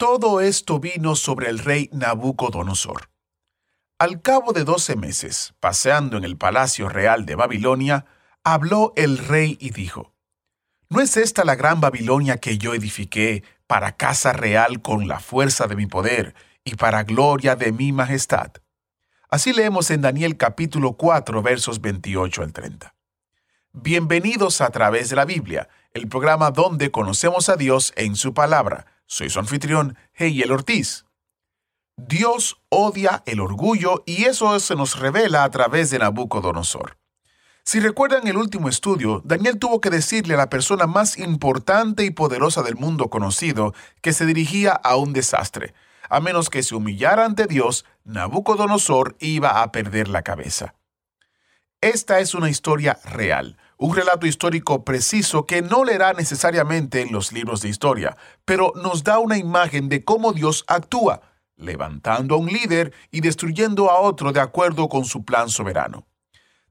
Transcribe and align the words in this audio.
Todo 0.00 0.40
esto 0.40 0.80
vino 0.80 1.14
sobre 1.14 1.50
el 1.50 1.58
rey 1.58 1.90
Nabucodonosor. 1.92 3.10
Al 3.98 4.22
cabo 4.22 4.54
de 4.54 4.64
doce 4.64 4.96
meses, 4.96 5.52
paseando 5.60 6.16
en 6.16 6.24
el 6.24 6.38
palacio 6.38 6.88
real 6.88 7.26
de 7.26 7.34
Babilonia, 7.34 8.06
habló 8.42 8.94
el 8.96 9.18
rey 9.18 9.58
y 9.60 9.72
dijo, 9.72 10.14
¿No 10.88 11.02
es 11.02 11.18
esta 11.18 11.44
la 11.44 11.54
gran 11.54 11.82
Babilonia 11.82 12.38
que 12.38 12.56
yo 12.56 12.72
edifiqué 12.72 13.44
para 13.66 13.94
casa 13.98 14.32
real 14.32 14.80
con 14.80 15.06
la 15.06 15.20
fuerza 15.20 15.66
de 15.66 15.76
mi 15.76 15.84
poder 15.84 16.34
y 16.64 16.76
para 16.76 17.02
gloria 17.02 17.54
de 17.54 17.70
mi 17.70 17.92
majestad? 17.92 18.52
Así 19.28 19.52
leemos 19.52 19.90
en 19.90 20.00
Daniel 20.00 20.38
capítulo 20.38 20.94
4 20.94 21.42
versos 21.42 21.82
28 21.82 22.42
al 22.42 22.54
30. 22.54 22.94
Bienvenidos 23.74 24.62
a 24.62 24.70
través 24.70 25.10
de 25.10 25.16
la 25.16 25.26
Biblia, 25.26 25.68
el 25.92 26.08
programa 26.08 26.52
donde 26.52 26.90
conocemos 26.90 27.50
a 27.50 27.56
Dios 27.56 27.92
en 27.96 28.16
su 28.16 28.32
palabra. 28.32 28.86
Soy 29.10 29.28
su 29.28 29.40
anfitrión, 29.40 29.98
Heyel 30.14 30.52
Ortiz. 30.52 31.04
Dios 31.96 32.62
odia 32.68 33.24
el 33.26 33.40
orgullo 33.40 34.04
y 34.06 34.26
eso 34.26 34.60
se 34.60 34.76
nos 34.76 35.00
revela 35.00 35.42
a 35.42 35.50
través 35.50 35.90
de 35.90 35.98
Nabucodonosor. 35.98 36.96
Si 37.64 37.80
recuerdan 37.80 38.28
el 38.28 38.36
último 38.36 38.68
estudio, 38.68 39.20
Daniel 39.24 39.58
tuvo 39.58 39.80
que 39.80 39.90
decirle 39.90 40.34
a 40.34 40.36
la 40.36 40.48
persona 40.48 40.86
más 40.86 41.18
importante 41.18 42.04
y 42.04 42.12
poderosa 42.12 42.62
del 42.62 42.76
mundo 42.76 43.10
conocido 43.10 43.74
que 44.00 44.12
se 44.12 44.26
dirigía 44.26 44.70
a 44.74 44.94
un 44.94 45.12
desastre. 45.12 45.74
A 46.08 46.20
menos 46.20 46.48
que 46.48 46.62
se 46.62 46.76
humillara 46.76 47.24
ante 47.24 47.48
Dios, 47.48 47.84
Nabucodonosor 48.04 49.16
iba 49.18 49.60
a 49.60 49.72
perder 49.72 50.06
la 50.06 50.22
cabeza. 50.22 50.76
Esta 51.80 52.20
es 52.20 52.32
una 52.36 52.48
historia 52.48 53.00
real, 53.04 53.56
un 53.80 53.96
relato 53.96 54.26
histórico 54.26 54.84
preciso 54.84 55.46
que 55.46 55.62
no 55.62 55.84
leerá 55.84 56.12
necesariamente 56.12 57.00
en 57.00 57.12
los 57.12 57.32
libros 57.32 57.62
de 57.62 57.70
historia, 57.70 58.16
pero 58.44 58.72
nos 58.76 59.04
da 59.04 59.18
una 59.18 59.38
imagen 59.38 59.88
de 59.88 60.04
cómo 60.04 60.34
Dios 60.34 60.64
actúa 60.68 61.22
levantando 61.56 62.34
a 62.34 62.38
un 62.38 62.48
líder 62.48 62.92
y 63.10 63.22
destruyendo 63.22 63.90
a 63.90 64.00
otro 64.00 64.32
de 64.32 64.40
acuerdo 64.40 64.88
con 64.88 65.06
su 65.06 65.24
plan 65.24 65.48
soberano. 65.48 66.06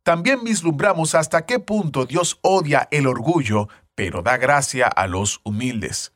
También 0.03 0.43
vislumbramos 0.43 1.15
hasta 1.15 1.45
qué 1.45 1.59
punto 1.59 2.05
Dios 2.05 2.37
odia 2.41 2.87
el 2.91 3.07
orgullo, 3.07 3.69
pero 3.95 4.21
da 4.21 4.37
gracia 4.37 4.87
a 4.87 5.07
los 5.07 5.41
humildes. 5.43 6.13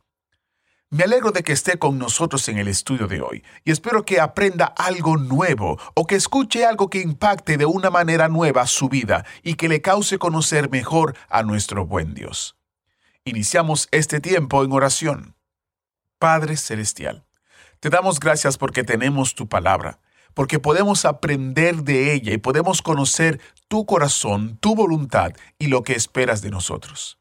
Me 0.94 1.06
alegro 1.06 1.32
de 1.32 1.42
que 1.42 1.54
esté 1.54 1.80
con 1.80 1.98
nosotros 1.98 2.48
en 2.50 2.60
el 2.60 2.68
estudio 2.68 3.08
de 3.08 3.20
hoy 3.20 3.44
y 3.66 3.72
espero 3.72 4.06
que 4.06 4.20
aprenda 4.22 4.66
algo 4.66 5.18
nuevo 5.18 5.80
o 5.96 6.06
que 6.06 6.14
escuche 6.14 6.68
algo 6.68 6.92
que 6.92 7.02
impacte 7.02 7.58
de 7.58 7.66
una 7.66 7.90
manera 7.90 8.30
nueva 8.30 8.68
su 8.68 8.90
vida 8.90 9.26
y 9.42 9.56
que 9.56 9.70
le 9.70 9.82
cause 9.82 10.20
conocer 10.20 10.70
mejor 10.70 11.16
a 11.30 11.42
nuestro 11.42 11.88
buen 11.88 12.14
Dios. 12.14 12.58
Iniciamos 13.26 13.88
este 13.90 14.20
tiempo 14.20 14.64
en 14.64 14.72
oración. 14.72 15.36
Padre 16.20 16.58
Celestial, 16.58 17.26
te 17.80 17.90
damos 17.90 18.20
gracias 18.20 18.60
porque 18.60 18.84
tenemos 18.84 19.34
tu 19.34 19.50
palabra, 19.50 20.00
porque 20.36 20.60
podemos 20.60 21.06
aprender 21.06 21.78
de 21.78 22.14
ella 22.14 22.34
y 22.34 22.38
podemos 22.38 22.84
conocer 22.84 23.42
tu 23.68 23.88
corazón, 23.88 24.58
tu 24.58 24.76
voluntad 24.76 25.34
y 25.58 25.70
lo 25.70 25.82
que 25.82 25.94
esperas 25.94 26.44
de 26.44 26.52
nosotros. 26.52 27.18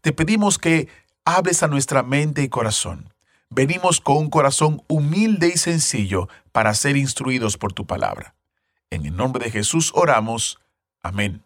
Te 0.00 0.12
pedimos 0.12 0.58
que 0.58 0.88
hables 1.24 1.62
a 1.62 1.68
nuestra 1.68 2.02
mente 2.02 2.42
y 2.42 2.48
corazón. 2.48 3.11
Venimos 3.54 4.00
con 4.00 4.16
un 4.16 4.30
corazón 4.30 4.82
humilde 4.88 5.52
y 5.54 5.58
sencillo 5.58 6.26
para 6.52 6.72
ser 6.72 6.96
instruidos 6.96 7.58
por 7.58 7.74
tu 7.74 7.86
palabra. 7.86 8.34
En 8.88 9.04
el 9.04 9.14
nombre 9.14 9.44
de 9.44 9.50
Jesús 9.50 9.92
oramos. 9.94 10.58
Amén. 11.02 11.42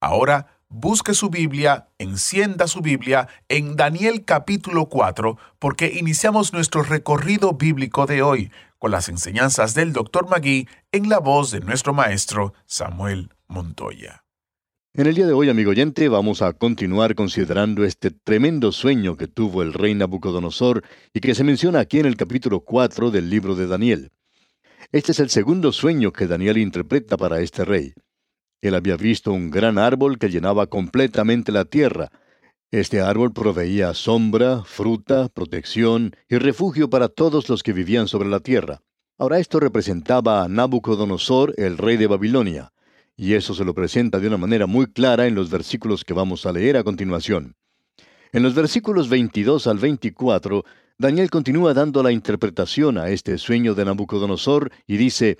Ahora, 0.00 0.58
busque 0.68 1.14
su 1.14 1.30
Biblia, 1.30 1.86
encienda 1.98 2.66
su 2.66 2.80
Biblia 2.80 3.28
en 3.48 3.76
Daniel 3.76 4.24
capítulo 4.24 4.86
4, 4.86 5.38
porque 5.60 5.92
iniciamos 5.94 6.52
nuestro 6.52 6.82
recorrido 6.82 7.52
bíblico 7.52 8.06
de 8.06 8.22
hoy 8.22 8.50
con 8.80 8.90
las 8.90 9.08
enseñanzas 9.08 9.72
del 9.74 9.92
Dr. 9.92 10.28
Magui 10.28 10.68
en 10.90 11.08
la 11.08 11.20
voz 11.20 11.52
de 11.52 11.60
nuestro 11.60 11.94
maestro 11.94 12.54
Samuel 12.66 13.30
Montoya. 13.46 14.25
En 14.98 15.06
el 15.06 15.14
día 15.14 15.26
de 15.26 15.34
hoy, 15.34 15.50
amigo 15.50 15.72
oyente, 15.72 16.08
vamos 16.08 16.40
a 16.40 16.54
continuar 16.54 17.14
considerando 17.14 17.84
este 17.84 18.10
tremendo 18.10 18.72
sueño 18.72 19.18
que 19.18 19.28
tuvo 19.28 19.60
el 19.60 19.74
rey 19.74 19.94
Nabucodonosor 19.94 20.84
y 21.12 21.20
que 21.20 21.34
se 21.34 21.44
menciona 21.44 21.80
aquí 21.80 21.98
en 21.98 22.06
el 22.06 22.16
capítulo 22.16 22.60
4 22.60 23.10
del 23.10 23.28
libro 23.28 23.54
de 23.54 23.66
Daniel. 23.66 24.10
Este 24.92 25.12
es 25.12 25.20
el 25.20 25.28
segundo 25.28 25.72
sueño 25.72 26.14
que 26.14 26.26
Daniel 26.26 26.56
interpreta 26.56 27.18
para 27.18 27.42
este 27.42 27.66
rey. 27.66 27.92
Él 28.62 28.74
había 28.74 28.96
visto 28.96 29.32
un 29.34 29.50
gran 29.50 29.76
árbol 29.76 30.18
que 30.18 30.30
llenaba 30.30 30.66
completamente 30.66 31.52
la 31.52 31.66
tierra. 31.66 32.10
Este 32.70 33.02
árbol 33.02 33.34
proveía 33.34 33.92
sombra, 33.92 34.62
fruta, 34.64 35.28
protección 35.28 36.16
y 36.26 36.38
refugio 36.38 36.88
para 36.88 37.10
todos 37.10 37.50
los 37.50 37.62
que 37.62 37.74
vivían 37.74 38.08
sobre 38.08 38.30
la 38.30 38.40
tierra. 38.40 38.80
Ahora 39.18 39.40
esto 39.40 39.60
representaba 39.60 40.42
a 40.42 40.48
Nabucodonosor, 40.48 41.52
el 41.58 41.76
rey 41.76 41.98
de 41.98 42.06
Babilonia, 42.06 42.72
y 43.16 43.34
eso 43.34 43.54
se 43.54 43.64
lo 43.64 43.74
presenta 43.74 44.20
de 44.20 44.28
una 44.28 44.36
manera 44.36 44.66
muy 44.66 44.86
clara 44.86 45.26
en 45.26 45.34
los 45.34 45.50
versículos 45.50 46.04
que 46.04 46.12
vamos 46.12 46.44
a 46.44 46.52
leer 46.52 46.76
a 46.76 46.84
continuación. 46.84 47.56
En 48.32 48.42
los 48.42 48.54
versículos 48.54 49.08
22 49.08 49.66
al 49.66 49.78
24, 49.78 50.64
Daniel 50.98 51.30
continúa 51.30 51.72
dando 51.72 52.02
la 52.02 52.12
interpretación 52.12 52.98
a 52.98 53.08
este 53.08 53.38
sueño 53.38 53.74
de 53.74 53.84
Nabucodonosor 53.84 54.70
y 54.86 54.96
dice, 54.96 55.38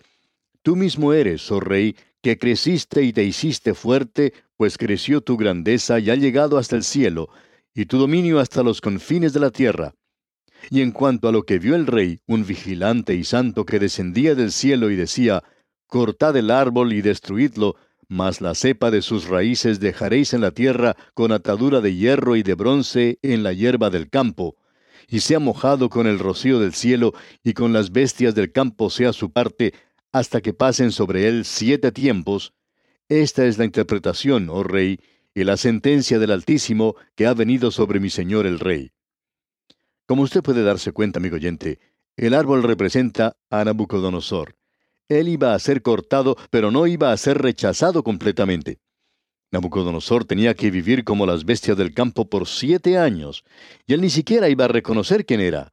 Tú 0.63 0.77
mismo 0.77 1.13
eres, 1.13 1.51
oh 1.53 1.61
rey, 1.61 1.97
que 2.23 2.39
creciste 2.39 3.03
y 3.03 3.13
te 3.13 3.25
hiciste 3.25 3.75
fuerte, 3.75 4.33
pues 4.57 4.79
creció 4.79 5.21
tu 5.21 5.37
grandeza 5.37 6.01
y 6.01 6.11
ha 6.11 6.17
llegado 6.17 6.59
hasta 6.59 6.77
el 6.77 6.83
cielo, 6.83 7.29
y 7.75 7.87
tu 7.87 7.99
dominio 7.99 8.41
hasta 8.41 8.63
los 8.63 8.81
confines 8.81 9.33
de 9.33 9.41
la 9.41 9.51
tierra. 9.51 9.95
Y 10.71 10.81
en 10.81 10.91
cuanto 10.91 11.29
a 11.29 11.33
lo 11.33 11.45
que 11.45 11.59
vio 11.59 11.77
el 11.77 11.87
rey, 11.87 12.19
un 12.27 12.47
vigilante 12.47 13.15
y 13.15 13.25
santo 13.25 13.65
que 13.65 13.79
descendía 13.79 14.35
del 14.35 14.51
cielo 14.51 14.91
y 14.91 14.97
decía, 14.97 15.45
Cortad 15.87 16.37
el 16.37 16.51
árbol 16.51 16.93
y 16.93 17.03
destruidlo, 17.03 17.77
mas 18.09 18.41
la 18.41 18.55
cepa 18.55 18.91
de 18.91 19.03
sus 19.03 19.29
raíces 19.29 19.81
dejaréis 19.81 20.33
en 20.35 20.41
la 20.41 20.51
tierra 20.51 20.97
con 21.15 21.33
atadura 21.33 21.81
de 21.81 21.95
hierro 21.95 22.37
y 22.37 22.43
de 22.43 22.55
bronce 22.55 23.19
en 23.23 23.43
la 23.43 23.53
hierba 23.53 23.91
del 23.91 24.09
campo, 24.09 24.57
y 25.09 25.21
sea 25.21 25.39
mojado 25.39 25.89
con 25.89 26.07
el 26.07 26.19
rocío 26.19 26.59
del 26.59 26.75
cielo, 26.75 27.15
y 27.43 27.53
con 27.53 27.73
las 27.73 27.93
bestias 27.93 28.35
del 28.35 28.53
campo 28.53 28.91
sea 28.91 29.13
su 29.13 29.31
parte, 29.31 29.75
hasta 30.13 30.41
que 30.41 30.53
pasen 30.53 30.93
sobre 30.93 31.29
él 31.29 31.45
siete 31.45 31.93
tiempos, 31.93 32.53
esta 33.09 33.47
es 33.47 33.57
la 33.57 33.65
interpretación, 33.65 34.49
oh 34.51 34.65
rey, 34.65 34.99
y 35.33 35.45
la 35.45 35.57
sentencia 35.57 36.19
del 36.19 36.33
Altísimo 36.33 36.97
que 37.15 37.27
ha 37.27 37.35
venido 37.35 37.71
sobre 37.71 38.01
mi 38.01 38.11
señor 38.11 38.47
el 38.47 38.59
rey. 38.59 38.91
Como 40.07 40.23
usted 40.23 40.43
puede 40.43 40.65
darse 40.65 40.93
cuenta, 40.93 41.21
amigo 41.21 41.37
oyente, 41.37 41.79
el 42.17 42.35
árbol 42.35 42.63
representa 42.65 43.37
a 43.51 43.65
Nabucodonosor. 43.65 44.57
Él 45.09 45.29
iba 45.29 45.55
a 45.55 45.59
ser 45.59 45.83
cortado, 45.83 46.37
pero 46.51 46.71
no 46.71 46.87
iba 46.87 47.13
a 47.13 47.17
ser 47.17 47.39
rechazado 47.39 48.03
completamente. 48.03 48.79
Nabucodonosor 49.53 50.25
tenía 50.25 50.55
que 50.55 50.71
vivir 50.71 51.05
como 51.05 51.27
las 51.27 51.45
bestias 51.45 51.77
del 51.77 51.95
campo 51.95 52.29
por 52.29 52.49
siete 52.49 52.99
años, 52.99 53.45
y 53.87 53.95
él 53.95 54.01
ni 54.01 54.11
siquiera 54.11 54.49
iba 54.49 54.65
a 54.65 54.69
reconocer 54.69 55.25
quién 55.25 55.41
era. 55.41 55.73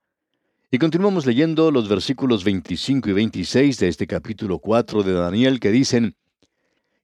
Y 0.70 0.78
continuamos 0.78 1.26
leyendo 1.26 1.72
los 1.72 1.90
versículos 1.90 2.44
25 2.44 3.10
y 3.10 3.14
26 3.14 3.80
de 3.80 3.88
este 3.88 4.08
capítulo 4.08 4.60
4 4.60 5.04
de 5.04 5.14
Daniel 5.14 5.60
que 5.60 5.72
dicen, 5.72 6.16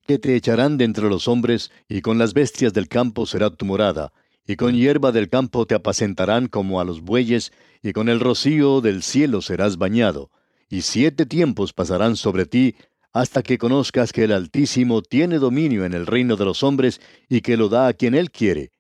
que 0.06 0.20
te 0.20 0.36
echarán 0.36 0.78
de 0.78 0.86
entre 0.86 1.10
los 1.10 1.28
hombres, 1.28 1.72
y 1.88 2.02
con 2.02 2.18
las 2.18 2.34
bestias 2.34 2.74
del 2.74 2.88
campo 2.88 3.26
será 3.26 3.50
tu 3.50 3.66
morada, 3.66 4.12
y 4.46 4.56
con 4.56 4.76
hierba 4.76 5.12
del 5.12 5.30
campo 5.30 5.66
te 5.66 5.76
apacentarán 5.76 6.48
como 6.48 6.80
a 6.80 6.84
los 6.84 7.02
bueyes, 7.02 7.52
y 7.84 7.94
con 7.94 8.10
el 8.10 8.20
rocío 8.20 8.82
del 8.82 9.04
cielo 9.04 9.42
serás 9.42 9.78
bañado, 9.78 10.32
y 10.70 10.82
siete 10.82 11.26
tiempos 11.26 11.74
pasarán 11.74 12.16
sobre 12.16 12.46
ti, 12.46 12.76
hasta 13.12 13.42
que 13.42 13.58
conozcas 13.58 14.14
que 14.14 14.26
el 14.26 14.32
Altísimo 14.32 15.02
tiene 15.02 15.40
dominio 15.40 15.84
en 15.84 15.94
el 15.94 16.06
reino 16.06 16.36
de 16.36 16.46
los 16.46 16.64
hombres, 16.64 17.02
y 17.28 17.42
que 17.42 17.58
lo 17.58 17.70
da 17.70 17.88
a 17.88 17.94
quien 17.94 18.14
él 18.14 18.32
quiere, 18.32 18.72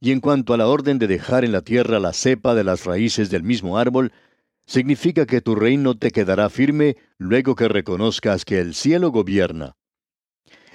y 0.00 0.12
en 0.12 0.20
cuanto 0.20 0.54
a 0.54 0.56
la 0.56 0.68
orden 0.68 0.98
de 0.98 1.06
dejar 1.06 1.44
en 1.44 1.52
la 1.52 1.62
tierra 1.62 1.98
la 1.98 2.12
cepa 2.12 2.54
de 2.54 2.64
las 2.64 2.84
raíces 2.84 3.30
del 3.30 3.42
mismo 3.42 3.78
árbol, 3.78 4.12
significa 4.66 5.26
que 5.26 5.40
tu 5.40 5.54
reino 5.54 5.96
te 5.96 6.10
quedará 6.10 6.50
firme 6.50 6.96
luego 7.18 7.54
que 7.54 7.68
reconozcas 7.68 8.44
que 8.44 8.58
el 8.58 8.74
cielo 8.74 9.10
gobierna. 9.10 9.76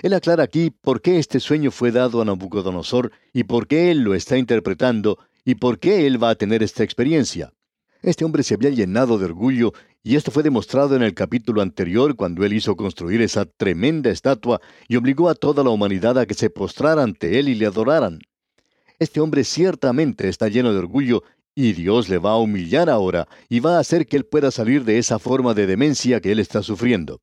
Él 0.01 0.13
aclara 0.13 0.43
aquí 0.43 0.71
por 0.71 1.01
qué 1.01 1.19
este 1.19 1.39
sueño 1.39 1.69
fue 1.69 1.91
dado 1.91 2.21
a 2.21 2.25
Nabucodonosor 2.25 3.11
y 3.33 3.43
por 3.43 3.67
qué 3.67 3.91
él 3.91 3.99
lo 3.99 4.15
está 4.15 4.37
interpretando, 4.37 5.19
y 5.45 5.55
por 5.55 5.79
qué 5.79 6.07
él 6.07 6.21
va 6.21 6.31
a 6.31 6.35
tener 6.35 6.63
esta 6.63 6.83
experiencia. 6.83 7.53
Este 8.01 8.25
hombre 8.25 8.41
se 8.43 8.55
había 8.55 8.71
llenado 8.71 9.19
de 9.19 9.25
orgullo 9.25 9.73
y 10.03 10.15
esto 10.15 10.31
fue 10.31 10.41
demostrado 10.41 10.95
en 10.95 11.03
el 11.03 11.13
capítulo 11.13 11.61
anterior 11.61 12.15
cuando 12.15 12.43
él 12.43 12.53
hizo 12.53 12.75
construir 12.75 13.21
esa 13.21 13.45
tremenda 13.45 14.09
estatua 14.09 14.59
y 14.87 14.95
obligó 14.95 15.29
a 15.29 15.35
toda 15.35 15.63
la 15.63 15.69
humanidad 15.69 16.17
a 16.17 16.25
que 16.25 16.33
se 16.33 16.49
postrara 16.49 17.03
ante 17.03 17.37
él 17.39 17.49
y 17.49 17.55
le 17.55 17.67
adoraran. 17.67 18.19
Este 18.97 19.19
hombre 19.19 19.43
ciertamente 19.43 20.27
está 20.27 20.47
lleno 20.47 20.73
de 20.73 20.79
orgullo 20.79 21.23
y 21.53 21.73
Dios 21.73 22.09
le 22.09 22.17
va 22.17 22.31
a 22.31 22.37
humillar 22.37 22.89
ahora 22.89 23.27
y 23.47 23.59
va 23.59 23.77
a 23.77 23.79
hacer 23.79 24.07
que 24.07 24.17
él 24.17 24.25
pueda 24.25 24.49
salir 24.49 24.85
de 24.85 24.97
esa 24.97 25.19
forma 25.19 25.53
de 25.53 25.67
demencia 25.67 26.19
que 26.19 26.31
él 26.31 26.39
está 26.39 26.63
sufriendo. 26.63 27.21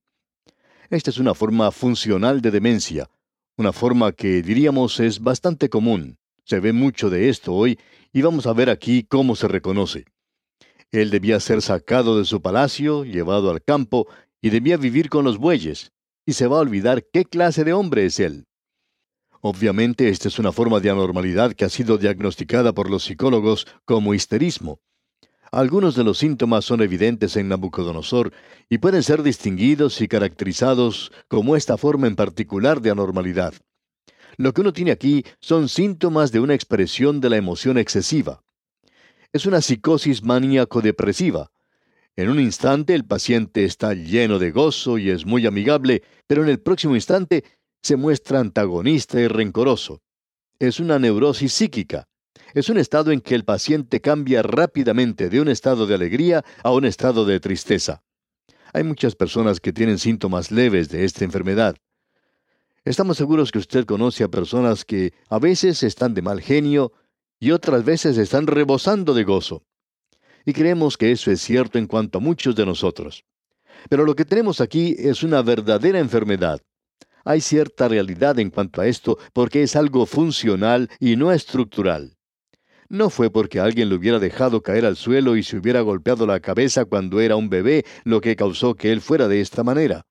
Esta 0.90 1.10
es 1.10 1.18
una 1.18 1.34
forma 1.34 1.70
funcional 1.72 2.40
de 2.40 2.50
demencia, 2.50 3.10
una 3.56 3.72
forma 3.72 4.12
que 4.12 4.40
diríamos 4.42 5.00
es 5.00 5.20
bastante 5.20 5.68
común. 5.68 6.18
Se 6.44 6.60
ve 6.60 6.72
mucho 6.72 7.10
de 7.10 7.28
esto 7.28 7.54
hoy 7.54 7.78
y 8.12 8.22
vamos 8.22 8.46
a 8.46 8.52
ver 8.52 8.70
aquí 8.70 9.02
cómo 9.02 9.34
se 9.34 9.48
reconoce. 9.48 10.04
Él 10.90 11.10
debía 11.10 11.38
ser 11.38 11.60
sacado 11.60 12.18
de 12.18 12.24
su 12.24 12.40
palacio, 12.40 13.04
llevado 13.04 13.50
al 13.50 13.62
campo, 13.62 14.08
y 14.40 14.50
debía 14.50 14.78
vivir 14.78 15.10
con 15.10 15.24
los 15.24 15.36
bueyes, 15.36 15.92
y 16.24 16.32
se 16.32 16.46
va 16.46 16.56
a 16.56 16.60
olvidar 16.60 17.04
qué 17.12 17.24
clase 17.26 17.64
de 17.64 17.74
hombre 17.74 18.06
es 18.06 18.18
él. 18.20 18.46
Obviamente 19.40 20.08
esta 20.08 20.28
es 20.28 20.38
una 20.38 20.50
forma 20.50 20.80
de 20.80 20.90
anormalidad 20.90 21.52
que 21.52 21.64
ha 21.64 21.68
sido 21.68 21.98
diagnosticada 21.98 22.72
por 22.72 22.90
los 22.90 23.04
psicólogos 23.04 23.66
como 23.84 24.14
histerismo. 24.14 24.80
Algunos 25.52 25.94
de 25.94 26.04
los 26.04 26.18
síntomas 26.18 26.64
son 26.64 26.80
evidentes 26.82 27.36
en 27.36 27.48
Nabucodonosor 27.48 28.32
y 28.68 28.78
pueden 28.78 29.02
ser 29.02 29.22
distinguidos 29.22 30.00
y 30.00 30.08
caracterizados 30.08 31.12
como 31.28 31.54
esta 31.56 31.76
forma 31.76 32.06
en 32.06 32.16
particular 32.16 32.80
de 32.80 32.90
anormalidad. 32.90 33.54
Lo 34.36 34.52
que 34.52 34.60
uno 34.62 34.72
tiene 34.72 34.90
aquí 34.90 35.24
son 35.40 35.68
síntomas 35.68 36.32
de 36.32 36.40
una 36.40 36.54
expresión 36.54 37.20
de 37.20 37.30
la 37.30 37.36
emoción 37.36 37.78
excesiva 37.78 38.42
es 39.32 39.46
una 39.46 39.60
psicosis 39.60 40.22
maníaco-depresiva. 40.22 41.50
En 42.16 42.30
un 42.30 42.40
instante 42.40 42.94
el 42.94 43.04
paciente 43.04 43.64
está 43.64 43.94
lleno 43.94 44.38
de 44.38 44.50
gozo 44.50 44.98
y 44.98 45.10
es 45.10 45.26
muy 45.26 45.46
amigable, 45.46 46.02
pero 46.26 46.42
en 46.42 46.48
el 46.48 46.60
próximo 46.60 46.94
instante 46.94 47.44
se 47.82 47.96
muestra 47.96 48.40
antagonista 48.40 49.20
y 49.20 49.28
rencoroso. 49.28 50.02
Es 50.58 50.80
una 50.80 50.98
neurosis 50.98 51.52
psíquica. 51.52 52.08
Es 52.54 52.68
un 52.68 52.78
estado 52.78 53.12
en 53.12 53.20
que 53.20 53.34
el 53.34 53.44
paciente 53.44 54.00
cambia 54.00 54.42
rápidamente 54.42 55.28
de 55.28 55.40
un 55.40 55.48
estado 55.48 55.86
de 55.86 55.94
alegría 55.94 56.44
a 56.64 56.72
un 56.72 56.84
estado 56.84 57.24
de 57.24 57.38
tristeza. 57.38 58.02
Hay 58.72 58.82
muchas 58.82 59.14
personas 59.14 59.60
que 59.60 59.72
tienen 59.72 59.98
síntomas 59.98 60.50
leves 60.50 60.88
de 60.88 61.04
esta 61.04 61.24
enfermedad. 61.24 61.76
Estamos 62.84 63.18
seguros 63.18 63.52
que 63.52 63.58
usted 63.58 63.84
conoce 63.84 64.24
a 64.24 64.28
personas 64.28 64.84
que 64.84 65.12
a 65.28 65.38
veces 65.38 65.82
están 65.82 66.14
de 66.14 66.22
mal 66.22 66.40
genio, 66.40 66.92
y 67.40 67.52
otras 67.52 67.84
veces 67.84 68.18
están 68.18 68.46
rebosando 68.46 69.14
de 69.14 69.24
gozo. 69.24 69.62
Y 70.44 70.52
creemos 70.52 70.96
que 70.96 71.12
eso 71.12 71.30
es 71.30 71.40
cierto 71.40 71.78
en 71.78 71.86
cuanto 71.86 72.18
a 72.18 72.20
muchos 72.20 72.56
de 72.56 72.66
nosotros. 72.66 73.24
Pero 73.88 74.04
lo 74.04 74.14
que 74.14 74.24
tenemos 74.24 74.60
aquí 74.60 74.96
es 74.98 75.22
una 75.22 75.42
verdadera 75.42 75.98
enfermedad. 75.98 76.60
Hay 77.24 77.40
cierta 77.40 77.88
realidad 77.88 78.38
en 78.38 78.50
cuanto 78.50 78.80
a 78.80 78.86
esto 78.86 79.18
porque 79.32 79.62
es 79.62 79.76
algo 79.76 80.06
funcional 80.06 80.88
y 80.98 81.16
no 81.16 81.32
estructural. 81.32 82.16
No 82.88 83.10
fue 83.10 83.30
porque 83.30 83.60
alguien 83.60 83.90
lo 83.90 83.96
hubiera 83.96 84.18
dejado 84.18 84.62
caer 84.62 84.86
al 84.86 84.96
suelo 84.96 85.36
y 85.36 85.42
se 85.42 85.58
hubiera 85.58 85.82
golpeado 85.82 86.26
la 86.26 86.40
cabeza 86.40 86.86
cuando 86.86 87.20
era 87.20 87.36
un 87.36 87.50
bebé 87.50 87.84
lo 88.04 88.22
que 88.22 88.34
causó 88.34 88.74
que 88.74 88.90
él 88.92 89.02
fuera 89.02 89.28
de 89.28 89.42
esta 89.42 89.62
manera. 89.62 90.06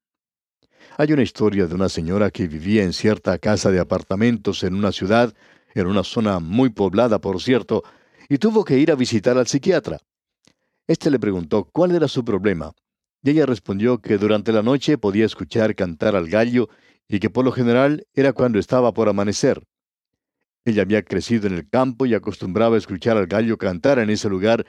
Hay 0.99 1.11
una 1.11 1.23
historia 1.23 1.65
de 1.65 1.73
una 1.73 1.89
señora 1.89 2.29
que 2.29 2.47
vivía 2.47 2.83
en 2.83 2.93
cierta 2.93 3.37
casa 3.39 3.71
de 3.71 3.79
apartamentos 3.79 4.63
en 4.63 4.75
una 4.75 4.91
ciudad 4.91 5.33
en 5.81 5.87
una 5.87 6.03
zona 6.03 6.39
muy 6.39 6.69
poblada, 6.69 7.19
por 7.19 7.41
cierto, 7.41 7.83
y 8.29 8.37
tuvo 8.37 8.63
que 8.63 8.77
ir 8.77 8.91
a 8.91 8.95
visitar 8.95 9.37
al 9.37 9.47
psiquiatra. 9.47 9.99
Este 10.87 11.11
le 11.11 11.19
preguntó 11.19 11.65
cuál 11.65 11.95
era 11.95 12.07
su 12.07 12.23
problema, 12.23 12.73
y 13.23 13.31
ella 13.31 13.45
respondió 13.45 13.99
que 13.99 14.17
durante 14.17 14.51
la 14.51 14.63
noche 14.63 14.97
podía 14.97 15.25
escuchar 15.25 15.75
cantar 15.75 16.15
al 16.15 16.29
gallo 16.29 16.69
y 17.09 17.19
que 17.19 17.29
por 17.29 17.45
lo 17.45 17.51
general 17.51 18.05
era 18.13 18.33
cuando 18.33 18.59
estaba 18.59 18.93
por 18.93 19.09
amanecer. 19.09 19.63
Ella 20.65 20.81
había 20.81 21.03
crecido 21.03 21.47
en 21.47 21.53
el 21.53 21.69
campo 21.69 22.05
y 22.05 22.13
acostumbraba 22.13 22.75
a 22.75 22.77
escuchar 22.77 23.17
al 23.17 23.27
gallo 23.27 23.57
cantar 23.57 23.99
en 23.99 24.09
ese 24.09 24.29
lugar, 24.29 24.65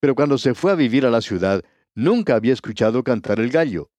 pero 0.00 0.14
cuando 0.14 0.38
se 0.38 0.54
fue 0.54 0.72
a 0.72 0.76
vivir 0.76 1.04
a 1.04 1.10
la 1.10 1.20
ciudad, 1.20 1.62
nunca 1.94 2.36
había 2.36 2.52
escuchado 2.52 3.02
cantar 3.02 3.40
el 3.40 3.50
gallo. 3.50 3.90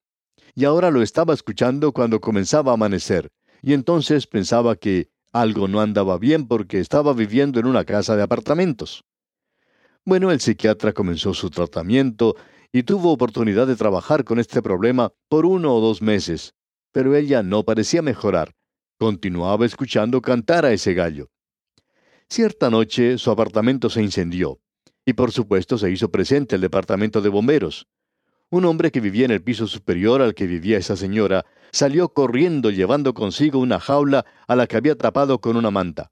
Y 0.56 0.66
ahora 0.66 0.92
lo 0.92 1.02
estaba 1.02 1.34
escuchando 1.34 1.92
cuando 1.92 2.20
comenzaba 2.20 2.72
a 2.72 2.76
amanecer, 2.76 3.30
y 3.62 3.74
entonces 3.74 4.28
pensaba 4.28 4.76
que 4.76 5.10
algo 5.32 5.68
no 5.68 5.82
andaba 5.82 6.18
bien 6.18 6.48
porque 6.48 6.80
estaba 6.80 7.14
viviendo 7.14 7.60
en 7.60 7.66
una 7.66 7.86
casa 7.86 8.16
de 8.16 8.24
apartamentos. 8.24 9.04
Bueno, 10.04 10.32
el 10.32 10.40
psiquiatra 10.40 10.94
comenzó 10.94 11.34
su 11.34 11.50
tratamiento 11.50 12.36
y 12.74 12.84
tuvo 12.84 13.12
oportunidad 13.12 13.68
de 13.68 13.76
trabajar 13.76 14.24
con 14.24 14.40
este 14.40 14.62
problema 14.62 15.12
por 15.30 15.46
uno 15.46 15.76
o 15.76 15.82
dos 15.82 16.02
meses, 16.02 16.54
pero 16.92 17.16
ella 17.16 17.44
no 17.44 17.64
parecía 17.64 18.02
mejorar. 18.02 18.54
Continuaba 18.98 19.66
escuchando 19.66 20.22
cantar 20.22 20.66
a 20.66 20.74
ese 20.74 20.94
gallo. 20.94 21.30
Cierta 22.30 22.70
noche 22.70 23.18
su 23.18 23.30
apartamento 23.30 23.90
se 23.90 24.02
incendió, 24.02 24.60
y 25.06 25.14
por 25.14 25.32
supuesto 25.32 25.78
se 25.78 25.92
hizo 25.92 26.10
presente 26.10 26.56
el 26.56 26.62
departamento 26.62 27.22
de 27.22 27.30
bomberos. 27.30 27.88
Un 28.50 28.66
hombre 28.66 28.92
que 28.92 29.02
vivía 29.02 29.26
en 29.26 29.32
el 29.32 29.44
piso 29.44 29.68
superior 29.68 30.22
al 30.22 30.34
que 30.34 30.48
vivía 30.48 30.78
esa 30.78 30.96
señora 30.96 31.46
salió 31.72 32.10
corriendo 32.10 32.70
llevando 32.70 33.14
consigo 33.14 33.60
una 33.60 33.80
jaula 33.80 34.26
a 34.48 34.56
la 34.56 34.68
que 34.68 34.78
había 34.78 34.94
atrapado 34.94 35.40
con 35.40 35.58
una 35.58 35.72
manta. 35.72 36.12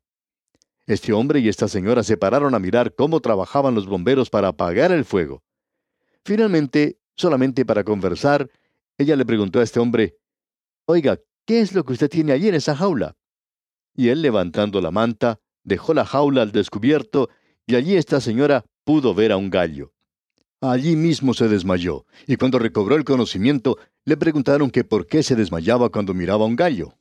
Este 0.88 1.14
hombre 1.14 1.40
y 1.40 1.50
esta 1.50 1.68
señora 1.68 2.04
se 2.04 2.18
pararon 2.18 2.56
a 2.56 2.60
mirar 2.60 2.96
cómo 2.96 3.20
trabajaban 3.20 3.76
los 3.76 3.86
bomberos 3.86 4.30
para 4.30 4.50
apagar 4.50 4.92
el 4.92 5.06
fuego. 5.06 5.44
Finalmente, 6.26 7.00
solamente 7.16 7.66
para 7.66 7.84
conversar, 7.84 8.50
ella 8.98 9.16
le 9.16 9.26
preguntó 9.26 9.60
a 9.60 9.64
este 9.64 9.80
hombre, 9.80 10.18
Oiga, 10.86 11.20
¿qué 11.46 11.62
es 11.62 11.74
lo 11.74 11.84
que 11.84 11.94
usted 11.94 12.10
tiene 12.10 12.32
allí 12.32 12.48
en 12.48 12.56
esa 12.56 12.76
jaula? 12.76 13.16
Y 13.96 14.10
él, 14.10 14.22
levantando 14.22 14.82
la 14.82 14.92
manta, 14.92 15.40
dejó 15.64 15.94
la 15.94 16.06
jaula 16.06 16.42
al 16.42 16.52
descubierto 16.52 17.30
y 17.68 17.76
allí 17.76 17.96
esta 17.96 18.20
señora 18.20 18.66
pudo 18.84 19.14
ver 19.14 19.32
a 19.32 19.38
un 19.38 19.52
gallo. 19.52 19.94
Allí 20.62 20.96
mismo 20.96 21.34
se 21.34 21.48
desmayó, 21.48 22.06
y 22.28 22.36
cuando 22.36 22.60
recobró 22.60 22.96
el 22.96 23.06
conocimiento, 23.06 23.78
le 24.06 24.18
preguntaron 24.18 24.70
que 24.72 24.84
por 24.84 25.08
qué 25.08 25.24
se 25.24 25.36
desmayaba 25.36 25.90
cuando 25.90 26.14
miraba 26.14 26.46
a 26.46 26.48
un 26.48 26.56
gallo. 26.56 26.94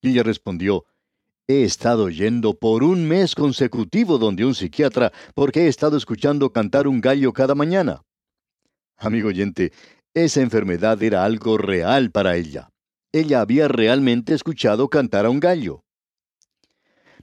Y 0.00 0.10
ella 0.10 0.22
respondió, 0.22 0.84
He 1.48 1.62
estado 1.62 2.08
yendo 2.08 2.54
por 2.54 2.82
un 2.82 3.06
mes 3.06 3.34
consecutivo 3.36 4.18
donde 4.18 4.44
un 4.44 4.54
psiquiatra 4.54 5.12
porque 5.34 5.62
he 5.62 5.68
estado 5.68 5.96
escuchando 5.96 6.50
cantar 6.50 6.88
un 6.88 7.00
gallo 7.00 7.32
cada 7.32 7.54
mañana. 7.54 8.02
Amigo 8.96 9.28
oyente, 9.28 9.72
esa 10.12 10.40
enfermedad 10.40 11.00
era 11.02 11.24
algo 11.24 11.56
real 11.56 12.10
para 12.10 12.36
ella. 12.36 12.70
Ella 13.12 13.42
había 13.42 13.68
realmente 13.68 14.34
escuchado 14.34 14.88
cantar 14.88 15.26
a 15.26 15.30
un 15.30 15.38
gallo. 15.38 15.84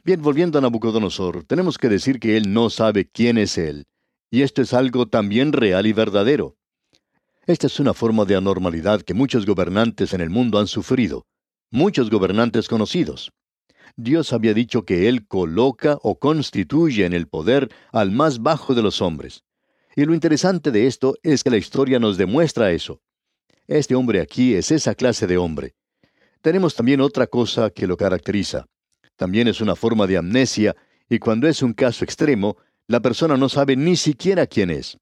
Bien, 0.06 0.22
volviendo 0.22 0.58
a 0.58 0.62
Nabucodonosor, 0.62 1.44
tenemos 1.44 1.78
que 1.78 1.90
decir 1.90 2.20
que 2.20 2.38
él 2.38 2.54
no 2.54 2.70
sabe 2.70 3.10
quién 3.10 3.38
es 3.38 3.58
él, 3.58 3.86
y 4.30 4.42
esto 4.42 4.62
es 4.62 4.74
algo 4.74 5.08
también 5.08 5.54
real 5.54 5.86
y 5.86 5.94
verdadero. 5.94 6.58
Esta 7.46 7.68
es 7.68 7.78
una 7.82 7.94
forma 7.94 8.24
de 8.24 8.38
anormalidad 8.38 9.02
que 9.02 9.14
muchos 9.14 9.46
gobernantes 9.46 10.14
en 10.14 10.22
el 10.22 10.30
mundo 10.30 10.60
han 10.60 10.68
sufrido, 10.68 11.26
muchos 11.72 12.10
gobernantes 12.10 12.70
conocidos. 12.70 13.34
Dios 13.98 14.32
había 14.32 14.54
dicho 14.54 14.86
que 14.86 15.10
Él 15.10 15.28
coloca 15.28 15.98
o 16.04 16.18
constituye 16.18 17.06
en 17.06 17.12
el 17.12 17.28
poder 17.28 17.70
al 17.92 18.12
más 18.12 18.42
bajo 18.42 18.74
de 18.74 18.82
los 18.82 19.02
hombres. 19.02 19.44
Y 19.94 20.06
lo 20.06 20.14
interesante 20.14 20.72
de 20.72 20.88
esto 20.88 21.16
es 21.22 21.44
que 21.44 21.50
la 21.50 21.58
historia 21.58 22.00
nos 22.00 22.18
demuestra 22.18 22.72
eso. 22.72 23.02
Este 23.68 23.94
hombre 23.94 24.22
aquí 24.22 24.56
es 24.56 24.72
esa 24.72 24.96
clase 24.96 25.28
de 25.28 25.38
hombre. 25.38 25.76
Tenemos 26.42 26.76
también 26.76 27.02
otra 27.02 27.28
cosa 27.28 27.70
que 27.70 27.88
lo 27.88 27.98
caracteriza. 27.98 28.66
También 29.18 29.50
es 29.50 29.60
una 29.60 29.76
forma 29.76 30.08
de 30.08 30.18
amnesia, 30.18 30.76
y 31.10 31.20
cuando 31.20 31.48
es 31.50 31.62
un 31.62 31.74
caso 31.74 32.06
extremo, 32.06 32.56
la 32.88 33.02
persona 33.02 33.36
no 33.36 33.50
sabe 33.50 33.76
ni 33.76 33.98
siquiera 33.98 34.48
quién 34.48 34.70
es. 34.70 34.98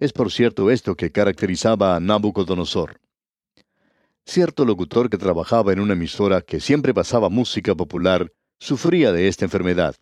Es 0.00 0.14
por 0.14 0.32
cierto 0.32 0.70
esto 0.70 0.96
que 0.96 1.12
caracterizaba 1.12 1.94
a 1.94 2.00
Nabucodonosor. 2.00 2.98
Cierto 4.24 4.64
locutor 4.64 5.10
que 5.10 5.18
trabajaba 5.18 5.74
en 5.74 5.80
una 5.80 5.92
emisora 5.92 6.40
que 6.40 6.58
siempre 6.58 6.94
pasaba 6.94 7.28
música 7.28 7.74
popular 7.74 8.32
sufría 8.58 9.12
de 9.12 9.28
esta 9.28 9.44
enfermedad. 9.44 9.96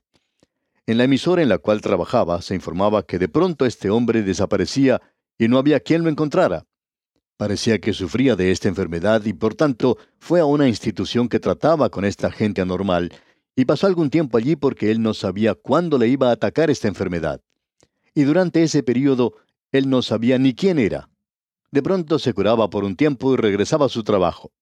En 0.87 0.99
la 0.99 1.05
emisora 1.05 1.43
en 1.43 1.49
la 1.49 1.59
cual 1.59 1.81
trabajaba 1.81 2.41
se 2.43 2.55
informaba 2.55 3.03
que 3.03 3.19
de 3.19 3.29
pronto 3.29 3.67
este 3.67 3.91
hombre 3.91 4.23
desaparecía 4.23 5.03
y 5.37 5.49
no 5.49 5.59
había 5.59 5.81
quien 5.81 6.05
lo 6.05 6.11
encontrara. 6.11 6.65
Parecía 7.37 7.81
que 7.81 7.93
sufría 7.93 8.37
de 8.37 8.53
esta 8.53 8.69
enfermedad 8.69 9.25
y 9.25 9.33
por 9.33 9.57
tanto 9.57 9.99
fue 10.21 10.39
a 10.39 10.45
una 10.45 10.69
institución 10.69 11.29
que 11.29 11.41
trataba 11.41 11.91
con 11.91 12.05
esta 12.05 12.31
gente 12.31 12.61
anormal 12.61 13.13
y 13.57 13.65
pasó 13.65 13.89
algún 13.89 14.11
tiempo 14.11 14.39
allí 14.39 14.55
porque 14.55 14.93
él 14.93 15.03
no 15.03 15.13
sabía 15.13 15.57
cuándo 15.57 15.99
le 15.99 16.07
iba 16.07 16.29
a 16.29 16.33
atacar 16.35 16.71
esta 16.71 16.87
enfermedad. 16.87 17.41
Y 18.15 18.23
durante 18.23 18.63
ese 18.63 18.83
periodo, 18.85 19.35
él 19.73 19.89
no 19.91 20.03
sabía 20.03 20.39
ni 20.39 20.55
quién 20.55 20.79
era. 20.79 21.09
De 21.71 21.83
pronto 21.83 22.19
se 22.19 22.33
curaba 22.33 22.71
por 22.71 22.85
un 22.85 22.97
tiempo 22.97 23.35
y 23.35 23.37
regresaba 23.37 23.87
a 23.87 23.91
su 23.91 24.03
trabajo. 24.03 24.53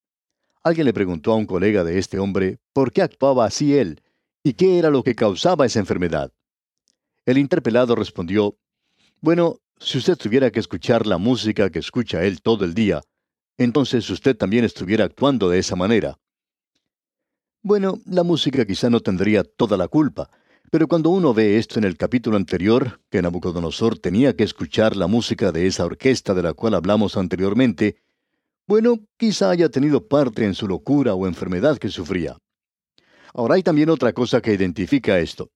Alguien 0.63 0.87
le 0.87 0.93
preguntó 0.93 1.33
a 1.33 1.37
un 1.37 1.47
colega 1.47 1.85
de 1.85 1.99
este 1.99 2.19
hombre 2.19 2.59
por 2.73 2.93
qué 2.93 3.03
actuaba 3.03 3.45
así 3.45 3.77
él 3.77 4.03
y 4.43 4.55
qué 4.55 4.79
era 4.79 4.91
lo 4.91 5.03
que 5.03 5.15
causaba 5.15 5.67
esa 5.67 5.79
enfermedad. 5.79 6.33
El 7.25 7.39
interpelado 7.39 7.95
respondió, 7.95 8.57
Bueno, 9.21 9.61
si 9.79 9.99
usted 9.99 10.17
tuviera 10.17 10.51
que 10.51 10.61
escuchar 10.61 11.07
la 11.07 11.19
música 11.19 11.71
que 11.71 11.79
escucha 11.79 12.25
él 12.25 12.43
todo 12.43 12.65
el 12.65 12.75
día, 12.75 13.03
entonces 13.59 14.09
usted 14.11 14.37
también 14.37 14.65
estuviera 14.65 15.05
actuando 15.05 15.49
de 15.49 15.59
esa 15.59 15.77
manera. 15.77 16.19
Bueno, 17.63 17.99
la 18.07 18.23
música 18.23 18.65
quizá 18.65 18.91
no 18.91 19.01
tendría 19.01 19.43
toda 19.45 19.77
la 19.77 19.89
culpa, 19.89 20.31
pero 20.71 20.89
cuando 20.89 21.11
uno 21.11 21.33
ve 21.33 21.59
esto 21.59 21.79
en 21.79 21.85
el 21.85 21.97
capítulo 21.97 22.37
anterior, 22.37 23.01
que 23.11 23.23
Nabucodonosor 23.23 23.99
tenía 23.99 24.35
que 24.35 24.45
escuchar 24.45 24.97
la 24.97 25.07
música 25.07 25.53
de 25.53 25.67
esa 25.67 25.85
orquesta 25.85 26.35
de 26.35 26.43
la 26.43 26.55
cual 26.55 26.75
hablamos 26.75 27.17
anteriormente, 27.17 27.97
bueno, 28.67 28.99
quizá 29.17 29.51
haya 29.51 29.69
tenido 29.69 30.09
parte 30.09 30.45
en 30.45 30.55
su 30.55 30.67
locura 30.67 31.15
o 31.15 31.27
enfermedad 31.27 31.79
que 31.79 31.89
sufría. 31.89 32.37
Ahora 33.33 33.55
hay 33.55 33.63
también 33.63 33.91
otra 33.91 34.13
cosa 34.13 34.41
que 34.41 34.53
identifica 34.53 35.19
esto. 35.19 35.51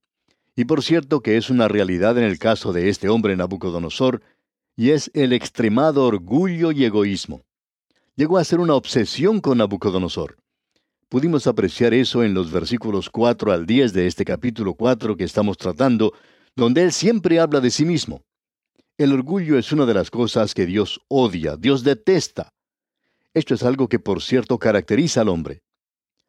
Y 0.55 0.65
por 0.65 0.83
cierto 0.83 1.21
que 1.21 1.37
es 1.37 1.51
una 1.51 1.67
realidad 1.67 2.19
en 2.19 2.25
el 2.25 2.39
caso 2.39 2.73
de 2.73 2.89
este 2.89 3.09
hombre 3.09 3.37
Nabucodonosor, 3.37 4.23
y 4.77 4.91
es 4.91 5.11
el 5.15 5.33
extremado 5.33 6.07
orgullo 6.07 6.73
y 6.73 6.85
egoísmo. 6.85 7.43
Llegó 8.17 8.39
a 8.39 8.45
ser 8.45 8.61
una 8.61 8.75
obsesión 8.75 9.41
con 9.41 9.59
Nabucodonosor. 9.59 10.37
Pudimos 11.11 11.49
apreciar 11.49 11.93
eso 11.93 12.23
en 12.23 12.35
los 12.35 12.53
versículos 12.53 13.11
4 13.11 13.51
al 13.51 13.67
10 13.67 13.93
de 13.93 14.07
este 14.07 14.25
capítulo 14.25 14.75
4 14.75 15.17
que 15.17 15.25
estamos 15.25 15.59
tratando, 15.59 16.13
donde 16.55 16.85
él 16.85 16.93
siempre 16.93 17.41
habla 17.41 17.59
de 17.61 17.73
sí 17.73 17.85
mismo. 17.85 18.23
El 18.97 19.13
orgullo 19.13 19.59
es 19.59 19.73
una 19.73 19.87
de 19.87 19.95
las 19.95 20.09
cosas 20.09 20.55
que 20.55 20.67
Dios 20.67 21.01
odia, 21.09 21.57
Dios 21.57 21.83
detesta. 21.83 22.53
Esto 23.35 23.55
es 23.55 23.65
algo 23.65 23.89
que 23.89 23.99
por 23.99 24.23
cierto 24.23 24.57
caracteriza 24.61 25.23
al 25.23 25.31
hombre. 25.31 25.65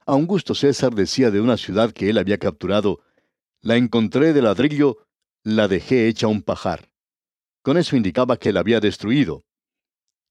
Augusto 0.08 0.56
César 0.56 0.96
decía 0.96 1.30
de 1.30 1.42
una 1.42 1.58
ciudad 1.58 1.92
que 1.92 2.10
él 2.10 2.18
había 2.18 2.40
capturado, 2.40 3.02
la 3.62 3.76
encontré 3.76 4.34
de 4.34 4.42
ladrillo, 4.42 5.06
la 5.44 5.68
dejé 5.68 6.08
hecha 6.08 6.26
un 6.26 6.42
pajar. 6.42 6.90
Con 7.62 7.78
eso 7.78 7.96
indicaba 7.96 8.38
que 8.38 8.52
la 8.52 8.62
había 8.62 8.80
destruido. 8.80 9.44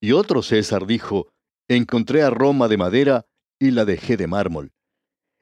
Y 0.00 0.10
otro 0.10 0.42
César 0.42 0.86
dijo, 0.86 1.28
encontré 1.68 2.24
a 2.24 2.30
Roma 2.30 2.66
de 2.66 2.78
madera, 2.78 3.26
y 3.60 3.70
la 3.70 3.84
dejé 3.84 4.16
de 4.16 4.26
mármol. 4.26 4.72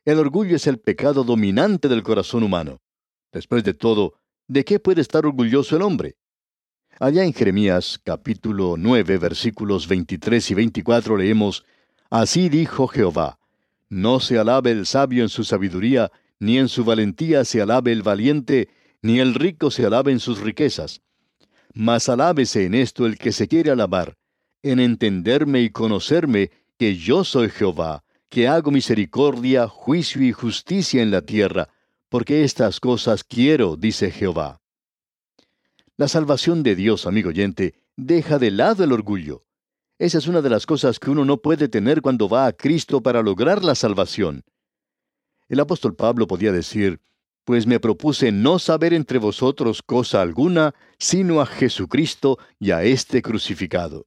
El 0.05 0.19
orgullo 0.19 0.57
es 0.57 0.67
el 0.67 0.79
pecado 0.79 1.23
dominante 1.23 1.89
del 1.89 2.03
corazón 2.03 2.43
humano. 2.43 2.81
Después 3.33 3.63
de 3.63 3.75
todo, 3.75 4.15
¿de 4.49 4.65
qué 4.65 4.81
puede 4.81 5.01
estar 5.01 5.25
orgulloso 5.25 5.77
el 5.77 5.83
hombre? 5.83 6.17
Allá 6.99 7.25
en 7.25 7.33
Jeremías 7.33 8.01
capítulo 8.03 8.75
9 8.77 9.19
versículos 9.19 9.87
23 9.87 10.51
y 10.51 10.55
24 10.55 11.17
leemos, 11.17 11.65
Así 12.11 12.49
dijo 12.49 12.89
Jehová, 12.89 13.39
no 13.89 14.19
se 14.19 14.39
alabe 14.39 14.73
el 14.73 14.85
sabio 14.85 15.23
en 15.23 15.29
su 15.29 15.45
sabiduría, 15.45 16.11
ni 16.41 16.59
en 16.59 16.69
su 16.69 16.85
valentía 16.85 17.45
se 17.45 17.63
alabe 17.63 17.93
el 17.93 18.03
valiente, 18.03 18.69
ni 19.01 19.21
el 19.21 19.35
rico 19.35 19.71
se 19.71 19.87
alabe 19.87 20.11
en 20.11 20.19
sus 20.19 20.41
riquezas. 20.41 21.03
Mas 21.73 22.09
alábese 22.09 22.65
en 22.65 22.75
esto 22.75 23.07
el 23.07 23.17
que 23.17 23.31
se 23.31 23.47
quiere 23.47 23.71
alabar, 23.71 24.17
en 24.63 24.81
entenderme 24.81 25.61
y 25.63 25.71
conocerme 25.71 26.51
que 26.79 26.97
yo 26.97 27.25
soy 27.25 27.51
Jehová, 27.51 28.03
que 28.29 28.49
hago 28.49 28.71
misericordia, 28.71 29.69
juicio 29.69 30.23
y 30.23 30.33
justicia 30.33 31.03
en 31.03 31.11
la 31.11 31.23
tierra, 31.23 31.69
porque 32.09 32.45
estas 32.45 32.81
cosas 32.81 33.25
quiero, 33.25 33.77
dice 33.77 34.11
Jehová. 34.11 34.61
La 35.97 36.09
salvación 36.09 36.63
de 36.63 36.77
Dios, 36.77 37.07
amigo 37.07 37.31
oyente, 37.31 37.75
deja 37.97 38.39
de 38.39 38.51
lado 38.51 38.85
el 38.85 38.93
orgullo. 38.93 39.45
Esa 39.99 40.19
es 40.19 40.29
una 40.29 40.43
de 40.43 40.51
las 40.51 40.65
cosas 40.65 41.01
que 41.01 41.11
uno 41.11 41.25
no 41.25 41.39
puede 41.39 41.69
tener 41.69 42.03
cuando 42.03 42.29
va 42.29 42.47
a 42.47 42.53
Cristo 42.53 43.03
para 43.03 43.23
lograr 43.23 43.65
la 43.65 43.75
salvación. 43.75 44.45
El 45.49 45.61
apóstol 45.61 45.97
Pablo 45.97 46.27
podía 46.27 46.53
decir, 46.53 47.01
pues 47.45 47.67
me 47.67 47.81
propuse 47.81 48.31
no 48.31 48.59
saber 48.59 48.93
entre 48.93 49.19
vosotros 49.19 49.83
cosa 49.83 50.21
alguna, 50.21 50.75
sino 50.99 51.41
a 51.41 51.47
Jesucristo 51.47 52.39
y 52.61 52.71
a 52.71 52.85
este 52.85 53.23
crucificado. 53.23 54.07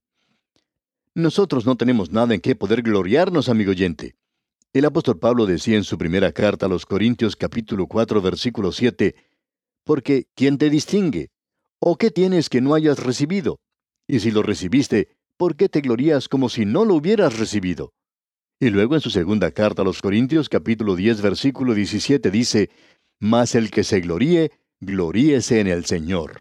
Nosotros 1.14 1.66
no 1.66 1.76
tenemos 1.76 2.12
nada 2.12 2.34
en 2.34 2.40
qué 2.40 2.56
poder 2.56 2.82
gloriarnos, 2.84 3.50
amigo 3.50 3.72
oyente. 3.72 4.16
El 4.72 4.86
apóstol 4.86 5.20
Pablo 5.20 5.46
decía 5.46 5.76
en 5.76 5.84
su 5.84 5.98
primera 5.98 6.32
carta 6.32 6.68
a 6.68 6.70
los 6.70 6.86
Corintios 6.86 7.36
capítulo 7.36 7.88
4 7.88 8.22
versículo 8.22 8.72
7, 8.72 9.16
Porque 9.84 10.28
¿quién 10.36 10.58
te 10.58 10.70
distingue? 10.70 11.30
¿O 11.82 11.98
qué 11.98 12.12
tienes 12.12 12.48
que 12.48 12.62
no 12.62 12.76
hayas 12.76 12.98
recibido? 12.98 13.60
Y 14.08 14.22
si 14.22 14.32
lo 14.32 14.42
recibiste, 14.42 15.10
¿por 15.36 15.58
qué 15.58 15.68
te 15.68 15.82
glorías 15.82 16.30
como 16.30 16.48
si 16.48 16.66
no 16.66 16.86
lo 16.86 16.96
hubieras 16.96 17.38
recibido? 17.38 17.92
Y 18.58 18.70
luego 18.70 18.96
en 18.96 19.02
su 19.02 19.10
segunda 19.10 19.52
carta 19.52 19.82
a 19.82 19.86
los 19.86 20.02
Corintios 20.02 20.48
capítulo 20.48 20.96
10 20.96 21.22
versículo 21.22 21.74
17 21.74 22.32
dice, 22.32 22.70
Mas 23.20 23.56
el 23.56 23.70
que 23.70 23.84
se 23.84 24.00
gloríe, 24.00 24.52
gloríese 24.80 25.60
en 25.60 25.68
el 25.68 25.84
Señor. 25.84 26.40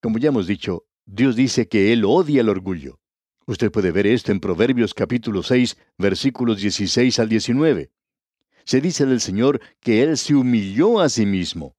Como 0.00 0.18
ya 0.18 0.28
hemos 0.28 0.46
dicho, 0.46 0.84
Dios 1.06 1.34
dice 1.34 1.66
que 1.66 1.92
Él 1.92 2.04
odia 2.04 2.40
el 2.40 2.48
orgullo. 2.48 3.00
Usted 3.46 3.70
puede 3.70 3.92
ver 3.92 4.06
esto 4.06 4.32
en 4.32 4.40
Proverbios 4.40 4.94
capítulo 4.94 5.42
6, 5.42 5.76
versículos 5.98 6.60
16 6.60 7.18
al 7.18 7.28
19. 7.28 7.90
Se 8.64 8.80
dice 8.80 9.04
del 9.04 9.20
Señor 9.20 9.60
que 9.80 10.02
Él 10.02 10.16
se 10.16 10.34
humilló 10.34 11.00
a 11.00 11.10
sí 11.10 11.26
mismo. 11.26 11.76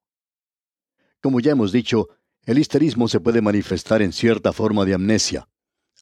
Como 1.22 1.40
ya 1.40 1.54
hemos 1.54 1.72
dicho, 1.72 2.10
el 2.46 2.60
histerismo 2.60 3.08
se 3.08 3.20
puede 3.20 3.42
manifestar 3.42 4.04
en 4.04 4.14
cierta 4.14 4.54
forma 4.54 4.86
de 4.86 4.94
amnesia. 4.94 5.48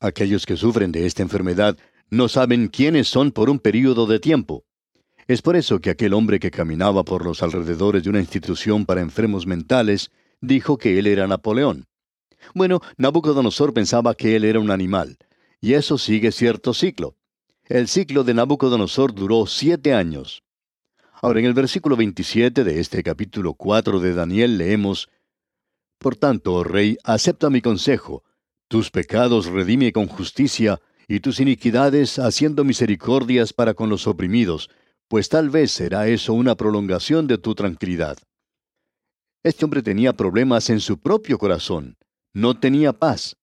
Aquellos 0.02 0.46
que 0.46 0.58
sufren 0.58 0.92
de 0.92 1.06
esta 1.06 1.22
enfermedad 1.22 1.78
no 2.10 2.28
saben 2.28 2.68
quiénes 2.68 3.08
son 3.08 3.32
por 3.32 3.50
un 3.50 3.60
período 3.60 4.06
de 4.06 4.20
tiempo. 4.20 4.66
Es 5.28 5.42
por 5.42 5.56
eso 5.56 5.80
que 5.80 5.92
aquel 5.92 6.14
hombre 6.14 6.42
que 6.42 6.52
caminaba 6.52 7.06
por 7.06 7.24
los 7.24 7.42
alrededores 7.42 8.04
de 8.04 8.10
una 8.10 8.20
institución 8.20 8.86
para 8.86 9.00
enfermos 9.00 9.48
mentales 9.48 10.12
dijo 10.42 10.78
que 10.78 11.00
él 11.00 11.08
era 11.08 11.26
Napoleón. 11.26 11.86
Bueno, 12.54 12.82
Nabucodonosor 12.98 13.74
pensaba 13.74 14.14
que 14.16 14.36
él 14.36 14.44
era 14.44 14.60
un 14.60 14.70
animal, 14.70 15.18
y 15.64 15.76
eso 15.76 15.98
sigue 15.98 16.34
cierto 16.34 16.74
ciclo. 16.74 17.16
El 17.64 17.88
ciclo 17.88 18.26
de 18.26 18.34
Nabucodonosor 18.34 19.16
duró 19.16 19.46
siete 19.46 19.94
años. 19.94 20.44
Ahora, 21.22 21.40
en 21.40 21.46
el 21.46 21.54
versículo 21.54 21.96
27 21.96 22.66
de 22.66 22.82
este 22.82 23.02
capítulo 23.02 23.54
4 23.54 24.02
de 24.02 24.14
Daniel 24.14 24.58
leemos, 24.58 25.08
Por 26.00 26.18
tanto, 26.18 26.56
oh 26.56 26.66
rey, 26.66 26.98
acepta 27.06 27.50
mi 27.50 27.62
consejo, 27.62 28.26
tus 28.68 28.92
pecados 28.92 29.46
redime 29.46 29.94
con 29.94 30.08
justicia, 30.08 30.82
y 31.08 31.22
tus 31.22 31.40
iniquidades 31.40 32.20
haciendo 32.20 32.66
misericordias 32.66 33.54
para 33.54 33.74
con 33.74 33.88
los 33.90 34.06
oprimidos, 34.06 34.70
pues 35.08 35.30
tal 35.30 35.50
vez 35.50 35.72
será 35.72 36.10
eso 36.10 36.34
una 36.34 36.56
prolongación 36.56 37.26
de 37.26 37.38
tu 37.38 37.56
tranquilidad. 37.56 38.18
Este 39.44 39.64
hombre 39.64 39.82
tenía 39.82 40.12
problemas 40.12 40.70
en 40.70 40.82
su 40.82 40.98
propio 41.00 41.38
corazón, 41.38 41.96
no 42.34 42.60
tenía 42.60 42.92
paz. 42.92 43.38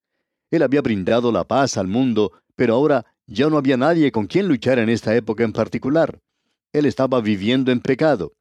Él 0.51 0.63
había 0.63 0.83
brindado 0.83 1.33
la 1.33 1.45
paz 1.45 1.77
al 1.77 1.87
mundo, 1.87 2.33
pero 2.57 2.75
ahora 2.75 3.07
ya 3.27 3.49
no 3.49 3.57
había 3.57 3.77
nadie 3.77 4.11
con 4.11 4.27
quien 4.27 4.49
luchar 4.49 4.79
en 4.79 4.89
esta 4.89 5.15
época 5.15 5.45
en 5.45 5.53
particular. 5.53 6.21
Él 6.73 6.87
estaba 6.87 7.21
viviendo 7.21 7.73
en 7.73 7.81
pecado. 7.81 8.33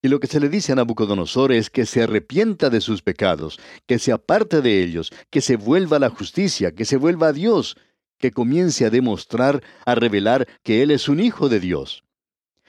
Y 0.00 0.08
lo 0.08 0.20
que 0.20 0.28
se 0.28 0.38
le 0.38 0.48
dice 0.48 0.72
a 0.72 0.76
Nabucodonosor 0.76 1.50
es 1.50 1.70
que 1.70 1.84
se 1.84 2.04
arrepienta 2.04 2.70
de 2.70 2.80
sus 2.80 3.02
pecados, 3.02 3.58
que 3.86 3.98
se 3.98 4.12
aparte 4.12 4.62
de 4.62 4.82
ellos, 4.82 5.10
que 5.30 5.40
se 5.40 5.56
vuelva 5.56 5.96
a 5.96 6.00
la 6.00 6.10
justicia, 6.10 6.72
que 6.72 6.84
se 6.84 6.96
vuelva 6.96 7.28
a 7.28 7.32
Dios, 7.32 7.76
que 8.18 8.30
comience 8.30 8.84
a 8.84 8.90
demostrar, 8.90 9.62
a 9.84 9.96
revelar 9.96 10.46
que 10.62 10.82
Él 10.82 10.92
es 10.92 11.08
un 11.08 11.18
hijo 11.18 11.48
de 11.48 11.58
Dios. 11.58 12.04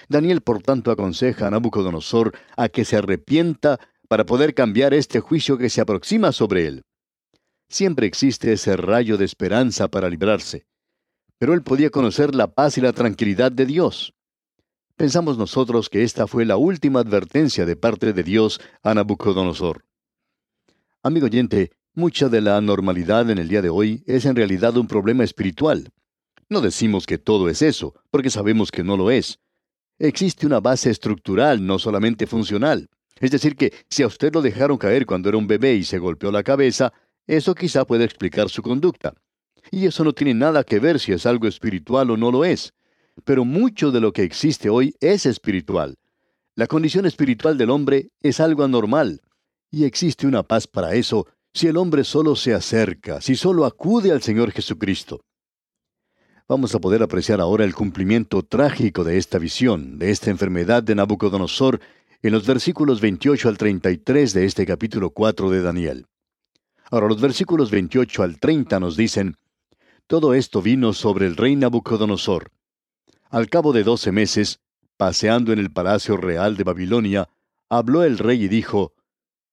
Daniel, 0.07 0.41
por 0.41 0.63
tanto, 0.63 0.89
aconseja 0.89 1.47
a 1.47 1.51
Nabucodonosor 1.51 2.33
a 2.57 2.69
que 2.69 2.83
se 2.83 2.95
arrepienta 2.95 3.79
para 4.07 4.25
poder 4.25 4.55
cambiar 4.55 4.93
este 4.95 5.19
juicio 5.19 5.57
que 5.57 5.69
se 5.69 5.81
aproxima 5.81 6.31
sobre 6.31 6.65
él. 6.65 6.83
Siempre 7.69 8.07
existe 8.07 8.51
ese 8.51 8.75
rayo 8.75 9.15
de 9.17 9.25
esperanza 9.25 9.87
para 9.87 10.09
librarse. 10.09 10.65
Pero 11.37 11.53
él 11.53 11.61
podía 11.61 11.91
conocer 11.91 12.33
la 12.33 12.47
paz 12.47 12.77
y 12.77 12.81
la 12.81 12.93
tranquilidad 12.93 13.51
de 13.51 13.67
Dios. 13.67 14.13
Pensamos 14.97 15.37
nosotros 15.37 15.87
que 15.87 16.03
esta 16.03 16.27
fue 16.27 16.45
la 16.45 16.57
última 16.57 16.99
advertencia 16.99 17.65
de 17.65 17.75
parte 17.75 18.11
de 18.11 18.23
Dios 18.23 18.59
a 18.83 18.93
Nabucodonosor. 18.93 19.85
Amigo 21.03 21.27
oyente, 21.27 21.71
mucha 21.93 22.27
de 22.27 22.41
la 22.41 22.57
anormalidad 22.57 23.29
en 23.29 23.37
el 23.37 23.47
día 23.47 23.61
de 23.61 23.69
hoy 23.69 24.03
es 24.07 24.25
en 24.25 24.35
realidad 24.35 24.75
un 24.75 24.87
problema 24.87 25.23
espiritual. 25.23 25.93
No 26.49 26.61
decimos 26.61 27.05
que 27.05 27.19
todo 27.19 27.47
es 27.49 27.61
eso, 27.61 27.93
porque 28.09 28.31
sabemos 28.31 28.71
que 28.71 28.83
no 28.83 28.97
lo 28.97 29.11
es. 29.11 29.39
Existe 29.99 30.47
una 30.47 30.59
base 30.59 30.89
estructural, 30.89 31.65
no 31.65 31.77
solamente 31.77 32.25
funcional. 32.25 32.89
Es 33.19 33.31
decir, 33.31 33.55
que 33.55 33.73
si 33.89 34.01
a 34.01 34.07
usted 34.07 34.33
lo 34.33 34.41
dejaron 34.41 34.77
caer 34.77 35.05
cuando 35.05 35.29
era 35.29 35.37
un 35.37 35.47
bebé 35.47 35.75
y 35.75 35.83
se 35.83 35.99
golpeó 35.99 36.31
la 36.31 36.43
cabeza, 36.43 36.91
eso 37.37 37.53
quizá 37.53 37.85
puede 37.85 38.05
explicar 38.05 38.49
su 38.49 38.63
conducta. 38.63 39.13
Y 39.69 39.85
eso 39.85 40.03
no 40.03 40.13
tiene 40.13 40.33
nada 40.33 40.63
que 40.63 40.79
ver 40.79 40.99
si 40.99 41.11
es 41.11 41.27
algo 41.27 41.47
espiritual 41.47 42.09
o 42.09 42.17
no 42.17 42.31
lo 42.31 42.43
es. 42.43 42.73
Pero 43.23 43.45
mucho 43.45 43.91
de 43.91 43.99
lo 43.99 44.11
que 44.13 44.23
existe 44.23 44.69
hoy 44.69 44.95
es 44.99 45.27
espiritual. 45.27 45.95
La 46.55 46.65
condición 46.65 47.05
espiritual 47.05 47.55
del 47.55 47.69
hombre 47.69 48.09
es 48.21 48.39
algo 48.39 48.63
anormal. 48.63 49.21
Y 49.69 49.83
existe 49.83 50.25
una 50.25 50.41
paz 50.41 50.65
para 50.65 50.95
eso 50.95 51.27
si 51.53 51.67
el 51.67 51.77
hombre 51.77 52.03
solo 52.03 52.35
se 52.35 52.53
acerca, 52.53 53.21
si 53.21 53.35
solo 53.35 53.65
acude 53.65 54.11
al 54.11 54.23
Señor 54.23 54.51
Jesucristo. 54.51 55.21
Vamos 56.47 56.73
a 56.73 56.79
poder 56.79 57.03
apreciar 57.03 57.41
ahora 57.41 57.63
el 57.63 57.75
cumplimiento 57.75 58.41
trágico 58.41 59.03
de 59.03 59.17
esta 59.17 59.37
visión, 59.37 59.99
de 59.99 60.09
esta 60.09 60.31
enfermedad 60.31 60.81
de 60.81 60.95
Nabucodonosor, 60.95 61.79
en 62.23 62.31
los 62.31 62.47
versículos 62.47 63.01
28 63.01 63.49
al 63.49 63.57
33 63.59 64.33
de 64.33 64.45
este 64.45 64.65
capítulo 64.65 65.11
4 65.11 65.51
de 65.51 65.61
Daniel. 65.61 66.07
Ahora 66.91 67.07
los 67.07 67.21
versículos 67.21 67.69
28 67.69 68.23
al 68.23 68.39
30 68.39 68.79
nos 68.79 68.97
dicen, 68.97 69.35
Todo 70.07 70.33
esto 70.33 70.61
vino 70.61 70.93
sobre 70.93 71.27
el 71.27 71.35
rey 71.35 71.55
Nabucodonosor. 71.55 72.51
Al 73.29 73.47
cabo 73.47 73.73
de 73.73 73.83
doce 73.83 74.11
meses, 74.11 74.59
paseando 74.97 75.53
en 75.53 75.59
el 75.59 75.71
palacio 75.71 76.17
real 76.17 76.57
de 76.57 76.63
Babilonia, 76.63 77.29
habló 77.69 78.03
el 78.03 78.17
rey 78.17 78.43
y 78.43 78.47
dijo, 78.47 78.93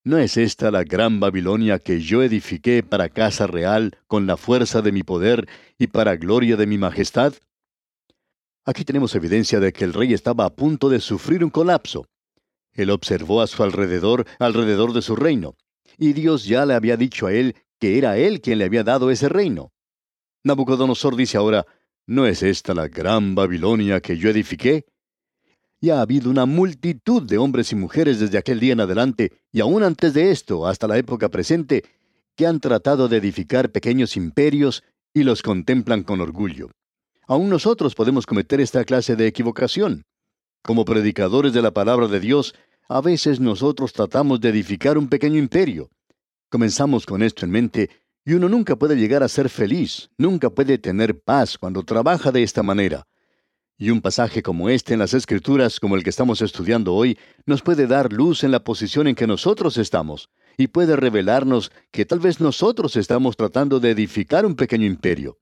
¿No 0.03 0.17
es 0.17 0.37
esta 0.37 0.71
la 0.71 0.83
gran 0.83 1.19
Babilonia 1.19 1.77
que 1.77 1.99
yo 1.99 2.23
edifiqué 2.23 2.81
para 2.81 3.09
casa 3.09 3.45
real 3.45 3.97
con 4.07 4.25
la 4.25 4.37
fuerza 4.37 4.81
de 4.81 4.91
mi 4.91 5.03
poder 5.03 5.47
y 5.77 5.87
para 5.87 6.15
gloria 6.15 6.55
de 6.55 6.65
mi 6.65 6.77
majestad? 6.79 7.33
Aquí 8.65 8.83
tenemos 8.83 9.13
evidencia 9.13 9.59
de 9.59 9.71
que 9.71 9.83
el 9.83 9.93
rey 9.93 10.13
estaba 10.13 10.45
a 10.45 10.49
punto 10.49 10.89
de 10.89 11.01
sufrir 11.01 11.43
un 11.43 11.51
colapso. 11.51 12.07
Él 12.73 12.89
observó 12.89 13.41
a 13.41 13.47
su 13.47 13.63
alrededor, 13.63 14.25
alrededor 14.39 14.93
de 14.93 15.01
su 15.01 15.15
reino, 15.15 15.55
y 15.97 16.13
Dios 16.13 16.45
ya 16.45 16.65
le 16.65 16.73
había 16.73 16.97
dicho 16.97 17.27
a 17.27 17.33
él 17.33 17.55
que 17.79 17.97
era 17.97 18.17
él 18.17 18.41
quien 18.41 18.59
le 18.59 18.65
había 18.65 18.83
dado 18.83 19.11
ese 19.11 19.29
reino. 19.29 19.71
Nabucodonosor 20.43 21.15
dice 21.15 21.37
ahora, 21.37 21.65
¿no 22.05 22.25
es 22.25 22.43
esta 22.43 22.73
la 22.73 22.87
gran 22.87 23.35
Babilonia 23.35 23.99
que 23.99 24.17
yo 24.17 24.29
edifiqué? 24.29 24.85
Y 25.79 25.89
ha 25.89 26.01
habido 26.01 26.29
una 26.29 26.45
multitud 26.45 27.21
de 27.21 27.37
hombres 27.37 27.71
y 27.71 27.75
mujeres 27.75 28.19
desde 28.19 28.37
aquel 28.37 28.59
día 28.59 28.73
en 28.73 28.81
adelante, 28.81 29.31
y 29.51 29.59
aún 29.59 29.83
antes 29.83 30.13
de 30.13 30.31
esto, 30.31 30.65
hasta 30.65 30.87
la 30.87 30.97
época 30.97 31.29
presente, 31.29 31.83
que 32.35 32.47
han 32.47 32.59
tratado 32.59 33.07
de 33.07 33.17
edificar 33.17 33.71
pequeños 33.71 34.15
imperios 34.17 34.83
y 35.13 35.23
los 35.23 35.41
contemplan 35.41 36.03
con 36.03 36.21
orgullo. 36.21 36.71
Aún 37.27 37.49
nosotros 37.49 37.93
podemos 37.93 38.25
cometer 38.25 38.61
esta 38.61 38.85
clase 38.85 39.15
de 39.15 39.27
equivocación. 39.27 40.05
Como 40.63 40.85
predicadores 40.85 41.53
de 41.53 41.61
la 41.61 41.71
palabra 41.71 42.07
de 42.07 42.19
Dios, 42.19 42.55
a 42.89 43.01
veces 43.01 43.39
nosotros 43.39 43.93
tratamos 43.93 44.39
de 44.39 44.49
edificar 44.49 44.97
un 44.97 45.07
pequeño 45.07 45.37
imperio. 45.37 45.89
Comenzamos 46.49 47.05
con 47.05 47.21
esto 47.21 47.45
en 47.45 47.51
mente 47.51 47.89
y 48.23 48.33
uno 48.33 48.47
nunca 48.49 48.75
puede 48.75 48.95
llegar 48.95 49.23
a 49.23 49.27
ser 49.27 49.49
feliz, 49.49 50.09
nunca 50.17 50.49
puede 50.49 50.77
tener 50.77 51.19
paz 51.19 51.57
cuando 51.57 51.83
trabaja 51.83 52.31
de 52.31 52.43
esta 52.43 52.63
manera. 52.63 53.07
Y 53.77 53.89
un 53.91 54.01
pasaje 54.01 54.41
como 54.41 54.69
este 54.69 54.93
en 54.93 54.99
las 54.99 55.13
Escrituras, 55.13 55.79
como 55.79 55.95
el 55.95 56.03
que 56.03 56.09
estamos 56.09 56.41
estudiando 56.41 56.95
hoy, 56.95 57.17
nos 57.45 57.61
puede 57.61 57.85
dar 57.85 58.11
luz 58.11 58.43
en 58.43 58.51
la 58.51 58.63
posición 58.63 59.07
en 59.07 59.15
que 59.15 59.27
nosotros 59.27 59.77
estamos, 59.77 60.29
y 60.57 60.67
puede 60.67 60.95
revelarnos 60.95 61.71
que 61.91 62.05
tal 62.05 62.19
vez 62.19 62.41
nosotros 62.41 62.95
estamos 62.95 63.37
tratando 63.37 63.79
de 63.79 63.91
edificar 63.91 64.45
un 64.45 64.55
pequeño 64.55 64.87
imperio. 64.87 65.37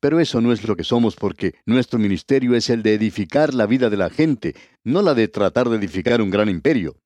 Pero 0.00 0.18
eso 0.18 0.40
no 0.40 0.52
es 0.52 0.66
lo 0.66 0.76
que 0.76 0.82
somos 0.82 1.14
porque 1.14 1.54
nuestro 1.66 1.98
ministerio 1.98 2.54
es 2.54 2.70
el 2.70 2.82
de 2.82 2.94
edificar 2.94 3.54
la 3.54 3.66
vida 3.66 3.90
de 3.90 3.98
la 3.98 4.10
gente, 4.10 4.56
no 4.84 5.02
la 5.02 5.14
de 5.14 5.28
tratar 5.28 5.68
de 5.68 5.76
edificar 5.76 6.20
un 6.22 6.30
gran 6.30 6.48
imperio. 6.48 6.96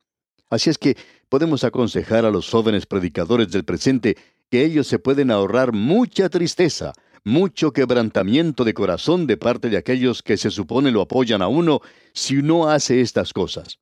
Así 0.50 0.71
es 0.71 0.78
que 0.78 0.97
podemos 1.28 1.64
aconsejar 1.64 2.25
a 2.25 2.31
los 2.31 2.49
jóvenes 2.49 2.87
predicadores 2.87 3.50
del 3.50 3.64
presente 3.64 4.16
que 4.50 4.64
ellos 4.64 4.87
se 4.87 4.99
pueden 4.99 5.31
ahorrar 5.31 5.73
mucha 5.73 6.28
tristeza, 6.28 6.93
mucho 7.25 7.73
quebrantamiento 7.73 8.64
de 8.64 8.75
corazón 8.75 9.26
de 9.26 9.37
parte 9.37 9.71
de 9.71 9.78
aquellos 9.78 10.23
que 10.23 10.37
se 10.37 10.50
supone 10.50 10.90
lo 10.90 11.00
apoyan 11.00 11.43
a 11.43 11.49
uno 11.49 11.81
si 12.12 12.43
no 12.43 12.69
hace 12.69 13.00
estas 13.00 13.33
cosas. 13.33 13.78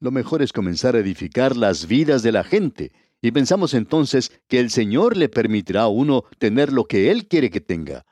Lo 0.00 0.10
mejor 0.10 0.42
es 0.42 0.52
comenzar 0.52 0.94
a 0.94 0.98
edificar 0.98 1.56
las 1.56 1.86
vidas 1.86 2.22
de 2.22 2.32
la 2.32 2.44
gente, 2.44 2.92
y 3.22 3.30
pensamos 3.30 3.72
entonces 3.72 4.30
que 4.48 4.60
el 4.60 4.70
Señor 4.70 5.16
le 5.16 5.30
permitirá 5.30 5.82
a 5.82 5.88
uno 5.88 6.24
tener 6.38 6.72
lo 6.72 6.84
que 6.84 7.10
Él 7.10 7.26
quiere 7.26 7.48
que 7.48 7.60
tenga. 7.62 8.04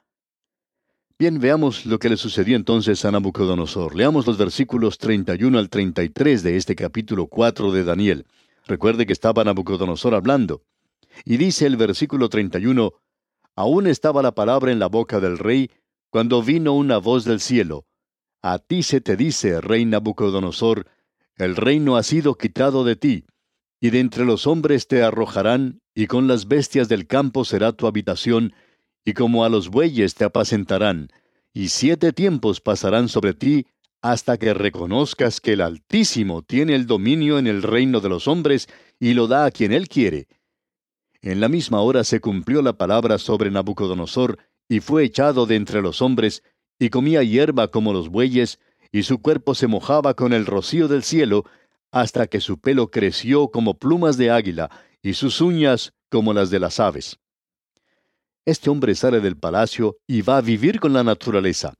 Bien, 1.18 1.38
veamos 1.38 1.86
lo 1.86 1.98
que 1.98 2.08
le 2.08 2.16
sucedió 2.16 2.56
entonces 2.56 3.04
a 3.04 3.10
Nabucodonosor. 3.10 3.94
Leamos 3.94 4.26
los 4.26 4.38
versículos 4.38 4.98
31 4.98 5.58
al 5.58 5.68
33 5.68 6.42
de 6.42 6.56
este 6.56 6.74
capítulo 6.74 7.26
4 7.26 7.70
de 7.70 7.84
Daniel. 7.84 8.26
Recuerde 8.66 9.06
que 9.06 9.12
estaba 9.12 9.44
Nabucodonosor 9.44 10.14
hablando. 10.14 10.62
Y 11.24 11.36
dice 11.36 11.66
el 11.66 11.76
versículo 11.76 12.28
31, 12.28 12.92
Aún 13.54 13.86
estaba 13.86 14.22
la 14.22 14.32
palabra 14.32 14.72
en 14.72 14.78
la 14.78 14.88
boca 14.88 15.20
del 15.20 15.38
rey, 15.38 15.70
cuando 16.10 16.42
vino 16.42 16.72
una 16.72 16.98
voz 16.98 17.24
del 17.24 17.40
cielo. 17.40 17.84
A 18.40 18.58
ti 18.58 18.82
se 18.82 19.00
te 19.00 19.16
dice, 19.16 19.60
rey 19.60 19.84
Nabucodonosor, 19.84 20.86
el 21.36 21.56
reino 21.56 21.96
ha 21.96 22.02
sido 22.02 22.36
quitado 22.36 22.84
de 22.84 22.96
ti, 22.96 23.24
y 23.80 23.90
de 23.90 24.00
entre 24.00 24.24
los 24.24 24.46
hombres 24.46 24.88
te 24.88 25.02
arrojarán, 25.02 25.80
y 25.94 26.06
con 26.06 26.26
las 26.26 26.48
bestias 26.48 26.88
del 26.88 27.06
campo 27.06 27.44
será 27.44 27.72
tu 27.72 27.86
habitación, 27.86 28.54
y 29.04 29.14
como 29.14 29.44
a 29.44 29.48
los 29.48 29.68
bueyes 29.68 30.14
te 30.14 30.24
apacentarán, 30.24 31.08
y 31.52 31.68
siete 31.68 32.12
tiempos 32.12 32.60
pasarán 32.60 33.08
sobre 33.08 33.34
ti, 33.34 33.66
hasta 34.00 34.36
que 34.36 34.52
reconozcas 34.52 35.40
que 35.40 35.52
el 35.52 35.60
Altísimo 35.60 36.42
tiene 36.42 36.74
el 36.74 36.86
dominio 36.86 37.38
en 37.38 37.46
el 37.46 37.62
reino 37.62 38.00
de 38.00 38.08
los 38.08 38.26
hombres, 38.26 38.68
y 38.98 39.14
lo 39.14 39.28
da 39.28 39.44
a 39.44 39.50
quien 39.50 39.72
él 39.72 39.88
quiere. 39.88 40.26
En 41.20 41.40
la 41.40 41.48
misma 41.48 41.80
hora 41.80 42.02
se 42.02 42.20
cumplió 42.20 42.62
la 42.62 42.72
palabra 42.72 43.18
sobre 43.18 43.50
Nabucodonosor, 43.50 44.38
y 44.68 44.80
fue 44.80 45.04
echado 45.04 45.46
de 45.46 45.54
entre 45.54 45.82
los 45.82 46.02
hombres, 46.02 46.42
y 46.78 46.90
comía 46.90 47.22
hierba 47.22 47.68
como 47.68 47.92
los 47.92 48.08
bueyes, 48.08 48.58
y 48.90 49.04
su 49.04 49.22
cuerpo 49.22 49.54
se 49.54 49.68
mojaba 49.68 50.14
con 50.14 50.32
el 50.32 50.46
rocío 50.46 50.88
del 50.88 51.04
cielo, 51.04 51.44
hasta 51.92 52.26
que 52.26 52.40
su 52.40 52.58
pelo 52.58 52.90
creció 52.90 53.48
como 53.48 53.74
plumas 53.78 54.16
de 54.16 54.30
águila, 54.30 54.70
y 55.00 55.14
sus 55.14 55.40
uñas 55.40 55.92
como 56.10 56.32
las 56.32 56.50
de 56.50 56.58
las 56.58 56.80
aves. 56.80 57.18
Este 58.44 58.70
hombre 58.70 58.94
sale 58.96 59.20
del 59.20 59.36
palacio 59.36 59.98
y 60.06 60.22
va 60.22 60.38
a 60.38 60.40
vivir 60.40 60.80
con 60.80 60.92
la 60.92 61.04
naturaleza. 61.04 61.74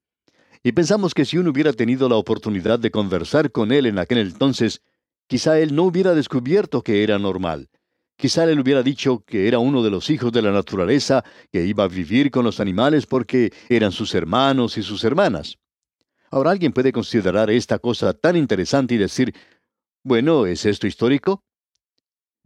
Y 0.62 0.72
pensamos 0.72 1.12
que 1.12 1.25
si 1.25 1.38
uno 1.38 1.51
hubiera 1.51 1.72
tenido 1.72 2.09
la 2.09 2.14
oportunidad 2.14 2.79
de 2.79 2.92
conversar 2.92 3.51
con 3.51 3.72
él 3.72 3.87
en 3.87 3.98
aquel 3.98 4.18
entonces, 4.18 4.81
quizá 5.27 5.59
él 5.59 5.75
no 5.75 5.85
hubiera 5.85 6.14
descubierto 6.14 6.83
que 6.83 7.03
era 7.03 7.18
normal. 7.18 7.68
Quizá 8.16 8.44
él 8.44 8.61
hubiera 8.61 8.85
dicho 8.85 9.25
que 9.27 9.48
era 9.48 9.59
uno 9.59 9.83
de 9.83 9.90
los 9.90 10.09
hijos 10.09 10.31
de 10.31 10.42
la 10.42 10.53
naturaleza, 10.53 11.25
que 11.51 11.64
iba 11.64 11.83
a 11.83 11.88
vivir 11.88 12.31
con 12.31 12.44
los 12.44 12.61
animales 12.61 13.07
porque 13.07 13.53
eran 13.68 13.90
sus 13.90 14.14
hermanos 14.14 14.79
y 14.79 14.85
sus 14.85 15.03
hermanas. 15.03 15.59
Ahora 16.31 16.53
alguien 16.53 16.72
puede 16.72 16.92
considerar 16.92 17.51
esta 17.51 17.81
cosa 17.81 18.12
tan 18.12 18.37
interesante 18.37 18.94
y 18.94 18.98
decir, 18.98 19.35
bueno, 20.05 20.46
¿es 20.46 20.64
esto 20.64 20.87
histórico? 20.87 21.42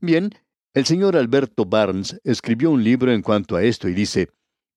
Bien, 0.01 0.31
el 0.77 0.85
señor 0.85 1.17
Alberto 1.17 1.65
Barnes 1.65 2.21
escribió 2.23 2.71
un 2.71 2.85
libro 2.85 3.11
en 3.11 3.23
cuanto 3.23 3.57
a 3.57 3.63
esto 3.63 3.89
y 3.89 3.95
dice, 3.95 4.29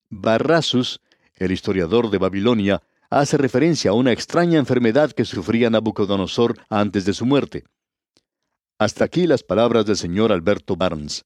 Barrasus, 0.10 1.02
el 1.36 1.52
historiador 1.52 2.10
de 2.10 2.18
Babilonia, 2.18 2.82
hace 3.10 3.38
referencia 3.38 3.92
a 3.92 3.94
una 3.94 4.14
extraña 4.14 4.60
enfermedad 4.60 5.12
que 5.12 5.26
sufría 5.26 5.70
Nabucodonosor 5.70 6.56
antes 6.70 7.04
de 7.04 7.14
su 7.14 7.26
muerte. 7.26 7.66
Hasta 8.78 9.04
aquí 9.04 9.28
las 9.28 9.44
palabras 9.44 9.86
del 9.86 9.98
señor 9.98 10.32
Alberto 10.32 10.78
Barnes. 10.78 11.26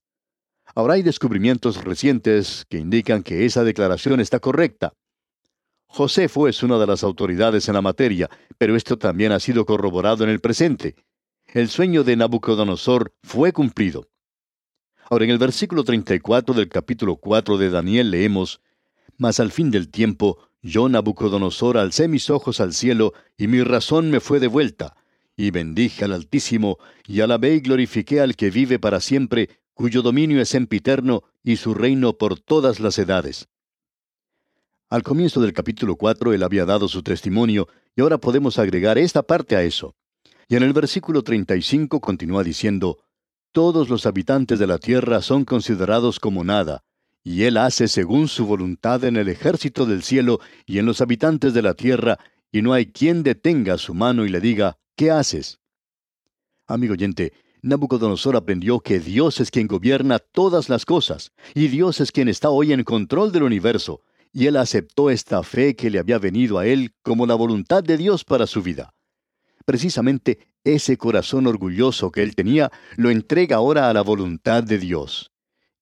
Ahora 0.73 0.95
hay 0.95 1.03
descubrimientos 1.03 1.83
recientes 1.83 2.65
que 2.67 2.79
indican 2.79 3.21
que 3.21 3.45
esa 3.45 3.63
declaración 3.63 4.19
está 4.19 4.39
correcta. 4.39 4.93
Josefo 5.85 6.47
es 6.47 6.63
una 6.63 6.79
de 6.79 6.87
las 6.87 7.03
autoridades 7.03 7.67
en 7.67 7.75
la 7.75 7.81
materia, 7.81 8.27
pero 8.57 8.75
esto 8.75 8.97
también 8.97 9.33
ha 9.33 9.39
sido 9.39 9.65
corroborado 9.65 10.23
en 10.23 10.31
el 10.31 10.39
presente 10.39 10.95
el 11.53 11.69
sueño 11.69 12.03
de 12.03 12.15
Nabucodonosor 12.15 13.13
fue 13.21 13.51
cumplido. 13.51 14.07
Ahora 15.13 15.25
en 15.25 15.29
el 15.29 15.37
versículo 15.37 15.83
34 15.83 16.55
del 16.55 16.69
capítulo 16.69 17.17
4 17.17 17.59
de 17.59 17.69
Daniel 17.69 18.09
leemos, 18.09 18.61
Mas 19.15 19.39
al 19.39 19.51
fin 19.51 19.69
del 19.69 19.89
tiempo, 19.89 20.39
yo 20.63 20.89
Nabucodonosor 20.89 21.77
alcé 21.77 22.07
mis 22.07 22.31
ojos 22.31 22.59
al 22.59 22.73
cielo, 22.73 23.13
y 23.37 23.45
mi 23.45 23.61
razón 23.61 24.09
me 24.09 24.19
fue 24.19 24.39
de 24.39 24.47
vuelta, 24.47 24.95
y 25.37 25.51
bendije 25.51 26.03
al 26.03 26.13
Altísimo, 26.13 26.79
y 27.05 27.21
alabé 27.21 27.53
y 27.53 27.59
glorifiqué 27.59 28.21
al 28.21 28.35
que 28.35 28.49
vive 28.49 28.79
para 28.79 28.99
siempre, 28.99 29.51
cuyo 29.75 30.01
dominio 30.01 30.41
es 30.41 30.49
sempiterno, 30.49 31.21
y 31.43 31.57
su 31.57 31.75
reino 31.75 32.17
por 32.17 32.39
todas 32.39 32.79
las 32.79 32.97
edades. 32.97 33.49
Al 34.89 35.03
comienzo 35.03 35.41
del 35.41 35.53
capítulo 35.53 35.95
4 35.95 36.33
él 36.33 36.41
había 36.41 36.65
dado 36.65 36.87
su 36.87 37.03
testimonio, 37.03 37.67
y 37.95 38.01
ahora 38.01 38.17
podemos 38.17 38.57
agregar 38.57 38.97
esta 38.97 39.21
parte 39.21 39.55
a 39.55 39.61
eso. 39.61 39.93
Y 40.47 40.55
en 40.55 40.63
el 40.63 40.73
versículo 40.73 41.21
35 41.21 42.01
continúa 42.01 42.43
diciendo, 42.43 42.97
Todos 43.53 43.87
los 43.87 44.07
habitantes 44.07 44.57
de 44.57 44.65
la 44.65 44.79
tierra 44.79 45.21
son 45.21 45.45
considerados 45.45 46.19
como 46.19 46.43
nada, 46.43 46.83
y 47.23 47.43
Él 47.43 47.57
hace 47.57 47.87
según 47.87 48.27
su 48.27 48.47
voluntad 48.47 49.03
en 49.03 49.15
el 49.15 49.29
ejército 49.29 49.85
del 49.85 50.01
cielo 50.01 50.39
y 50.65 50.79
en 50.79 50.87
los 50.87 51.01
habitantes 51.01 51.53
de 51.53 51.61
la 51.61 51.75
tierra, 51.75 52.17
y 52.51 52.63
no 52.63 52.73
hay 52.73 52.87
quien 52.87 53.21
detenga 53.21 53.77
su 53.77 53.93
mano 53.93 54.25
y 54.25 54.29
le 54.29 54.41
diga, 54.41 54.79
¿qué 54.95 55.11
haces? 55.11 55.59
Amigo 56.65 56.93
oyente, 56.93 57.31
Nabucodonosor 57.61 58.35
aprendió 58.35 58.79
que 58.79 58.99
Dios 58.99 59.39
es 59.39 59.51
quien 59.51 59.67
gobierna 59.67 60.17
todas 60.17 60.67
las 60.67 60.83
cosas, 60.83 61.31
y 61.53 61.67
Dios 61.67 62.01
es 62.01 62.11
quien 62.11 62.29
está 62.29 62.49
hoy 62.49 62.73
en 62.73 62.83
control 62.83 63.31
del 63.31 63.43
universo, 63.43 64.01
y 64.31 64.47
él 64.47 64.57
aceptó 64.57 65.11
esta 65.11 65.43
fe 65.43 65.75
que 65.75 65.91
le 65.91 65.99
había 65.99 66.17
venido 66.17 66.57
a 66.57 66.65
él 66.65 66.95
como 67.03 67.27
la 67.27 67.35
voluntad 67.35 67.83
de 67.83 67.97
Dios 67.97 68.25
para 68.25 68.47
su 68.47 68.63
vida. 68.63 68.95
Precisamente 69.63 70.39
ese 70.63 70.97
corazón 70.97 71.47
orgulloso 71.47 72.11
que 72.11 72.23
él 72.23 72.35
tenía 72.35 72.71
lo 72.95 73.09
entrega 73.09 73.57
ahora 73.57 73.89
a 73.89 73.93
la 73.93 74.01
voluntad 74.01 74.63
de 74.63 74.77
Dios. 74.77 75.31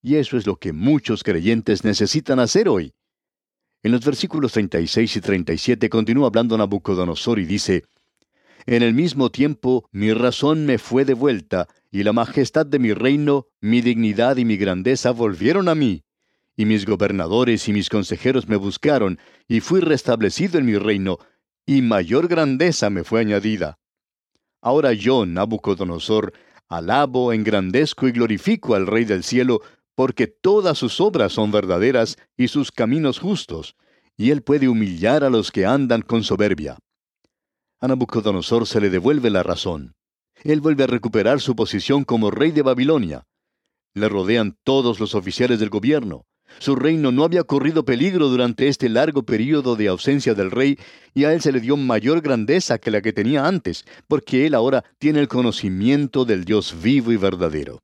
Y 0.01 0.15
eso 0.15 0.37
es 0.37 0.47
lo 0.47 0.57
que 0.57 0.73
muchos 0.73 1.23
creyentes 1.23 1.83
necesitan 1.83 2.39
hacer 2.39 2.67
hoy. 2.67 2.93
En 3.83 3.91
los 3.91 4.05
versículos 4.05 4.53
36 4.53 5.15
y 5.15 5.21
37 5.21 5.89
continúa 5.89 6.27
hablando 6.27 6.57
Nabucodonosor 6.57 7.39
y 7.39 7.45
dice, 7.45 7.83
En 8.65 8.83
el 8.83 8.93
mismo 8.93 9.31
tiempo 9.31 9.87
mi 9.91 10.13
razón 10.13 10.65
me 10.65 10.77
fue 10.77 11.05
devuelta, 11.05 11.67
y 11.91 12.03
la 12.03 12.13
majestad 12.13 12.65
de 12.65 12.79
mi 12.79 12.93
reino, 12.93 13.47
mi 13.59 13.81
dignidad 13.81 14.37
y 14.37 14.45
mi 14.45 14.57
grandeza 14.57 15.11
volvieron 15.11 15.67
a 15.67 15.75
mí. 15.75 16.03
Y 16.55 16.65
mis 16.65 16.85
gobernadores 16.85 17.67
y 17.67 17.73
mis 17.73 17.89
consejeros 17.89 18.47
me 18.47 18.55
buscaron, 18.55 19.19
y 19.47 19.61
fui 19.61 19.81
restablecido 19.81 20.59
en 20.59 20.65
mi 20.65 20.77
reino, 20.77 21.17
y 21.65 21.81
mayor 21.81 22.27
grandeza 22.27 22.89
me 22.89 23.03
fue 23.03 23.21
añadida. 23.21 23.80
Ahora 24.61 24.93
yo, 24.93 25.25
Nabucodonosor, 25.25 26.33
alabo, 26.69 27.33
engrandezco 27.33 28.07
y 28.07 28.11
glorifico 28.11 28.75
al 28.75 28.87
Rey 28.87 29.05
del 29.05 29.23
cielo, 29.23 29.61
porque 29.95 30.27
todas 30.27 30.77
sus 30.77 31.01
obras 31.01 31.33
son 31.33 31.51
verdaderas 31.51 32.17
y 32.37 32.47
sus 32.47 32.71
caminos 32.71 33.19
justos, 33.19 33.75
y 34.15 34.29
él 34.31 34.43
puede 34.43 34.69
humillar 34.69 35.23
a 35.23 35.29
los 35.29 35.51
que 35.51 35.65
andan 35.65 36.01
con 36.01 36.23
soberbia. 36.23 36.77
A 37.79 37.87
Nabucodonosor 37.87 38.67
se 38.67 38.79
le 38.79 38.89
devuelve 38.89 39.31
la 39.31 39.41
razón. 39.41 39.95
Él 40.43 40.61
vuelve 40.61 40.83
a 40.83 40.87
recuperar 40.87 41.41
su 41.41 41.55
posición 41.55 42.03
como 42.03 42.31
rey 42.31 42.51
de 42.51 42.61
Babilonia. 42.61 43.25
Le 43.93 44.07
rodean 44.07 44.57
todos 44.63 44.99
los 44.99 45.15
oficiales 45.15 45.59
del 45.59 45.69
gobierno. 45.69 46.25
Su 46.59 46.75
reino 46.75 47.11
no 47.11 47.23
había 47.23 47.43
corrido 47.43 47.85
peligro 47.85 48.29
durante 48.29 48.67
este 48.67 48.89
largo 48.89 49.23
período 49.23 49.75
de 49.75 49.87
ausencia 49.87 50.33
del 50.33 50.51
rey, 50.51 50.77
y 51.13 51.23
a 51.25 51.33
él 51.33 51.41
se 51.41 51.51
le 51.51 51.59
dio 51.59 51.77
mayor 51.77 52.21
grandeza 52.21 52.77
que 52.77 52.91
la 52.91 53.01
que 53.01 53.13
tenía 53.13 53.47
antes, 53.47 53.85
porque 54.07 54.45
él 54.45 54.53
ahora 54.53 54.83
tiene 54.99 55.19
el 55.19 55.27
conocimiento 55.27 56.25
del 56.25 56.45
Dios 56.45 56.75
vivo 56.81 57.11
y 57.11 57.17
verdadero. 57.17 57.79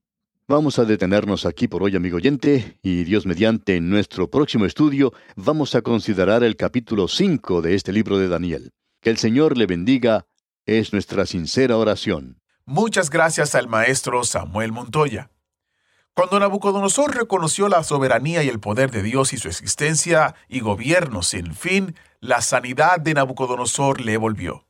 Vamos 0.48 0.80
a 0.80 0.86
detenernos 0.86 1.46
aquí 1.46 1.68
por 1.68 1.84
hoy, 1.84 1.96
amigo 1.96 2.18
oyente, 2.18 2.80
y 2.82 3.04
Dios 3.04 3.26
mediante 3.26 3.76
en 3.76 3.90
nuestro 3.90 4.30
próximo 4.30 4.66
estudio 4.66 5.12
vamos 5.36 5.76
a 5.76 5.82
considerar 5.82 6.44
el 6.44 6.56
capítulo 6.56 7.10
5 7.10 7.62
de 7.62 7.76
este 7.76 7.92
libro 7.92 8.18
de 8.18 8.30
Daniel. 8.30 8.72
Que 9.02 9.10
el 9.10 9.18
Señor 9.18 9.58
le 9.58 9.66
bendiga 9.66 10.26
es 10.66 10.94
nuestra 10.94 11.26
sincera 11.26 11.78
oración. 11.78 12.42
Muchas 12.66 13.10
gracias 13.10 13.56
al 13.56 13.68
maestro 13.68 14.24
Samuel 14.24 14.72
Montoya. 14.72 15.32
Cuando 16.18 16.40
Nabucodonosor 16.40 17.16
reconoció 17.16 17.70
la 17.70 17.84
soberanía 17.84 18.42
y 18.42 18.50
el 18.50 18.60
poder 18.60 18.90
de 18.90 19.04
Dios 19.04 19.34
y 19.34 19.38
su 19.38 19.50
existencia 19.50 20.34
y 20.50 20.62
gobierno 20.62 21.22
sin 21.22 21.54
fin, 21.54 21.96
la 22.22 22.42
sanidad 22.42 23.00
de 23.00 23.14
Nabucodonosor 23.14 24.02
le 24.02 24.18
volvió. 24.18 24.66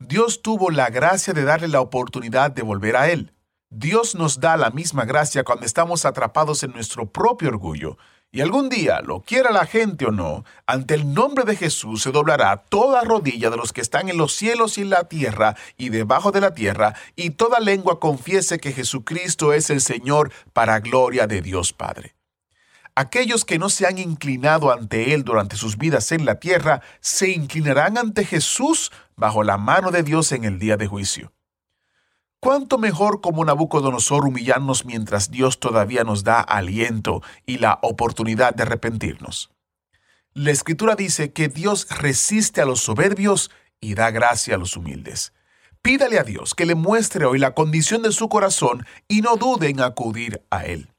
Dios 0.00 0.42
tuvo 0.42 0.72
la 0.72 0.90
gracia 0.90 1.32
de 1.32 1.44
darle 1.44 1.68
la 1.68 1.80
oportunidad 1.80 2.50
de 2.50 2.62
volver 2.62 2.96
a 2.96 3.08
él. 3.08 3.32
Dios 3.70 4.16
nos 4.16 4.40
da 4.40 4.56
la 4.56 4.70
misma 4.70 5.04
gracia 5.04 5.44
cuando 5.44 5.64
estamos 5.64 6.04
atrapados 6.04 6.64
en 6.64 6.72
nuestro 6.72 7.06
propio 7.06 7.50
orgullo 7.50 7.96
y 8.34 8.40
algún 8.40 8.68
día, 8.68 9.00
lo 9.00 9.20
quiera 9.20 9.52
la 9.52 9.64
gente 9.64 10.06
o 10.06 10.10
no, 10.10 10.44
ante 10.66 10.94
el 10.94 11.14
nombre 11.14 11.44
de 11.44 11.54
Jesús 11.54 12.02
se 12.02 12.10
doblará 12.10 12.64
toda 12.68 13.02
rodilla 13.02 13.48
de 13.48 13.56
los 13.56 13.72
que 13.72 13.80
están 13.80 14.08
en 14.08 14.16
los 14.16 14.34
cielos 14.34 14.76
y 14.76 14.80
en 14.80 14.90
la 14.90 15.04
tierra 15.04 15.54
y 15.76 15.90
debajo 15.90 16.32
de 16.32 16.40
la 16.40 16.52
tierra, 16.52 16.96
y 17.14 17.30
toda 17.30 17.60
lengua 17.60 18.00
confiese 18.00 18.58
que 18.58 18.72
Jesucristo 18.72 19.52
es 19.52 19.70
el 19.70 19.80
Señor 19.80 20.32
para 20.52 20.80
gloria 20.80 21.28
de 21.28 21.42
Dios 21.42 21.72
Padre. 21.72 22.16
Aquellos 22.96 23.44
que 23.44 23.60
no 23.60 23.68
se 23.68 23.86
han 23.86 23.98
inclinado 23.98 24.72
ante 24.72 25.14
Él 25.14 25.22
durante 25.22 25.54
sus 25.54 25.78
vidas 25.78 26.10
en 26.10 26.24
la 26.24 26.40
tierra, 26.40 26.82
se 26.98 27.30
inclinarán 27.30 27.98
ante 27.98 28.24
Jesús 28.24 28.90
bajo 29.14 29.44
la 29.44 29.58
mano 29.58 29.92
de 29.92 30.02
Dios 30.02 30.32
en 30.32 30.42
el 30.42 30.58
día 30.58 30.76
de 30.76 30.88
juicio. 30.88 31.33
¿Cuánto 32.44 32.76
mejor 32.76 33.22
como 33.22 33.42
Nabucodonosor 33.42 34.26
humillarnos 34.26 34.84
mientras 34.84 35.30
Dios 35.30 35.60
todavía 35.60 36.04
nos 36.04 36.24
da 36.24 36.42
aliento 36.42 37.22
y 37.46 37.56
la 37.56 37.78
oportunidad 37.80 38.54
de 38.54 38.64
arrepentirnos? 38.64 39.50
La 40.34 40.50
Escritura 40.50 40.94
dice 40.94 41.32
que 41.32 41.48
Dios 41.48 41.88
resiste 41.88 42.60
a 42.60 42.66
los 42.66 42.80
soberbios 42.80 43.50
y 43.80 43.94
da 43.94 44.10
gracia 44.10 44.56
a 44.56 44.58
los 44.58 44.76
humildes. 44.76 45.32
Pídale 45.80 46.18
a 46.18 46.22
Dios 46.22 46.54
que 46.54 46.66
le 46.66 46.74
muestre 46.74 47.24
hoy 47.24 47.38
la 47.38 47.54
condición 47.54 48.02
de 48.02 48.12
su 48.12 48.28
corazón 48.28 48.84
y 49.08 49.22
no 49.22 49.36
dude 49.36 49.70
en 49.70 49.80
acudir 49.80 50.44
a 50.50 50.66
Él. 50.66 50.92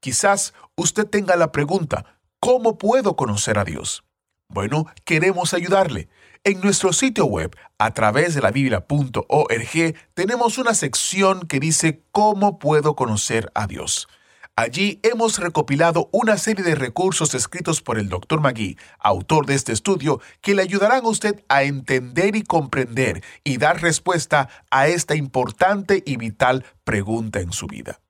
Quizás 0.00 0.54
usted 0.74 1.06
tenga 1.06 1.36
la 1.36 1.52
pregunta, 1.52 2.18
¿cómo 2.40 2.78
puedo 2.78 3.14
conocer 3.14 3.60
a 3.60 3.64
Dios? 3.64 4.02
Bueno, 4.48 4.86
queremos 5.04 5.54
ayudarle. 5.54 6.08
En 6.42 6.62
nuestro 6.62 6.94
sitio 6.94 7.26
web, 7.26 7.54
a 7.76 7.92
través 7.92 8.34
de 8.34 8.40
la 8.40 8.50
biblia.org, 8.50 9.94
tenemos 10.14 10.56
una 10.56 10.72
sección 10.72 11.46
que 11.46 11.60
dice 11.60 12.02
¿Cómo 12.12 12.58
puedo 12.58 12.96
conocer 12.96 13.52
a 13.54 13.66
Dios? 13.66 14.08
Allí 14.56 15.00
hemos 15.02 15.38
recopilado 15.38 16.08
una 16.12 16.38
serie 16.38 16.64
de 16.64 16.74
recursos 16.74 17.34
escritos 17.34 17.82
por 17.82 17.98
el 17.98 18.08
Dr. 18.08 18.40
Magui, 18.40 18.78
autor 18.98 19.44
de 19.44 19.54
este 19.54 19.72
estudio, 19.72 20.22
que 20.40 20.54
le 20.54 20.62
ayudarán 20.62 21.04
a 21.04 21.08
usted 21.08 21.44
a 21.50 21.62
entender 21.62 22.34
y 22.34 22.42
comprender 22.42 23.22
y 23.44 23.58
dar 23.58 23.82
respuesta 23.82 24.48
a 24.70 24.88
esta 24.88 25.16
importante 25.16 26.02
y 26.06 26.16
vital 26.16 26.64
pregunta 26.84 27.40
en 27.40 27.52
su 27.52 27.66
vida. 27.66 28.00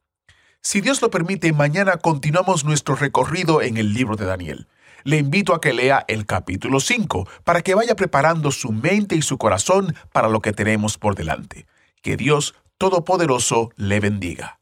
Si 0.60 0.80
Dios 0.80 1.02
lo 1.02 1.10
permite, 1.10 1.52
mañana 1.52 1.96
continuamos 1.96 2.64
nuestro 2.64 2.94
recorrido 2.94 3.62
en 3.62 3.78
el 3.78 3.94
libro 3.94 4.16
de 4.16 4.26
Daniel. 4.26 4.68
Le 5.04 5.16
invito 5.18 5.54
a 5.54 5.60
que 5.60 5.72
lea 5.72 6.04
el 6.06 6.26
capítulo 6.26 6.80
5 6.80 7.28
para 7.44 7.62
que 7.62 7.74
vaya 7.74 7.96
preparando 7.96 8.52
su 8.52 8.72
mente 8.72 9.16
y 9.16 9.22
su 9.22 9.38
corazón 9.38 9.96
para 10.12 10.28
lo 10.28 10.40
que 10.40 10.52
tenemos 10.52 10.98
por 10.98 11.14
delante. 11.14 11.66
Que 12.02 12.16
Dios 12.16 12.54
Todopoderoso 12.78 13.70
le 13.76 14.00
bendiga. 14.00 14.61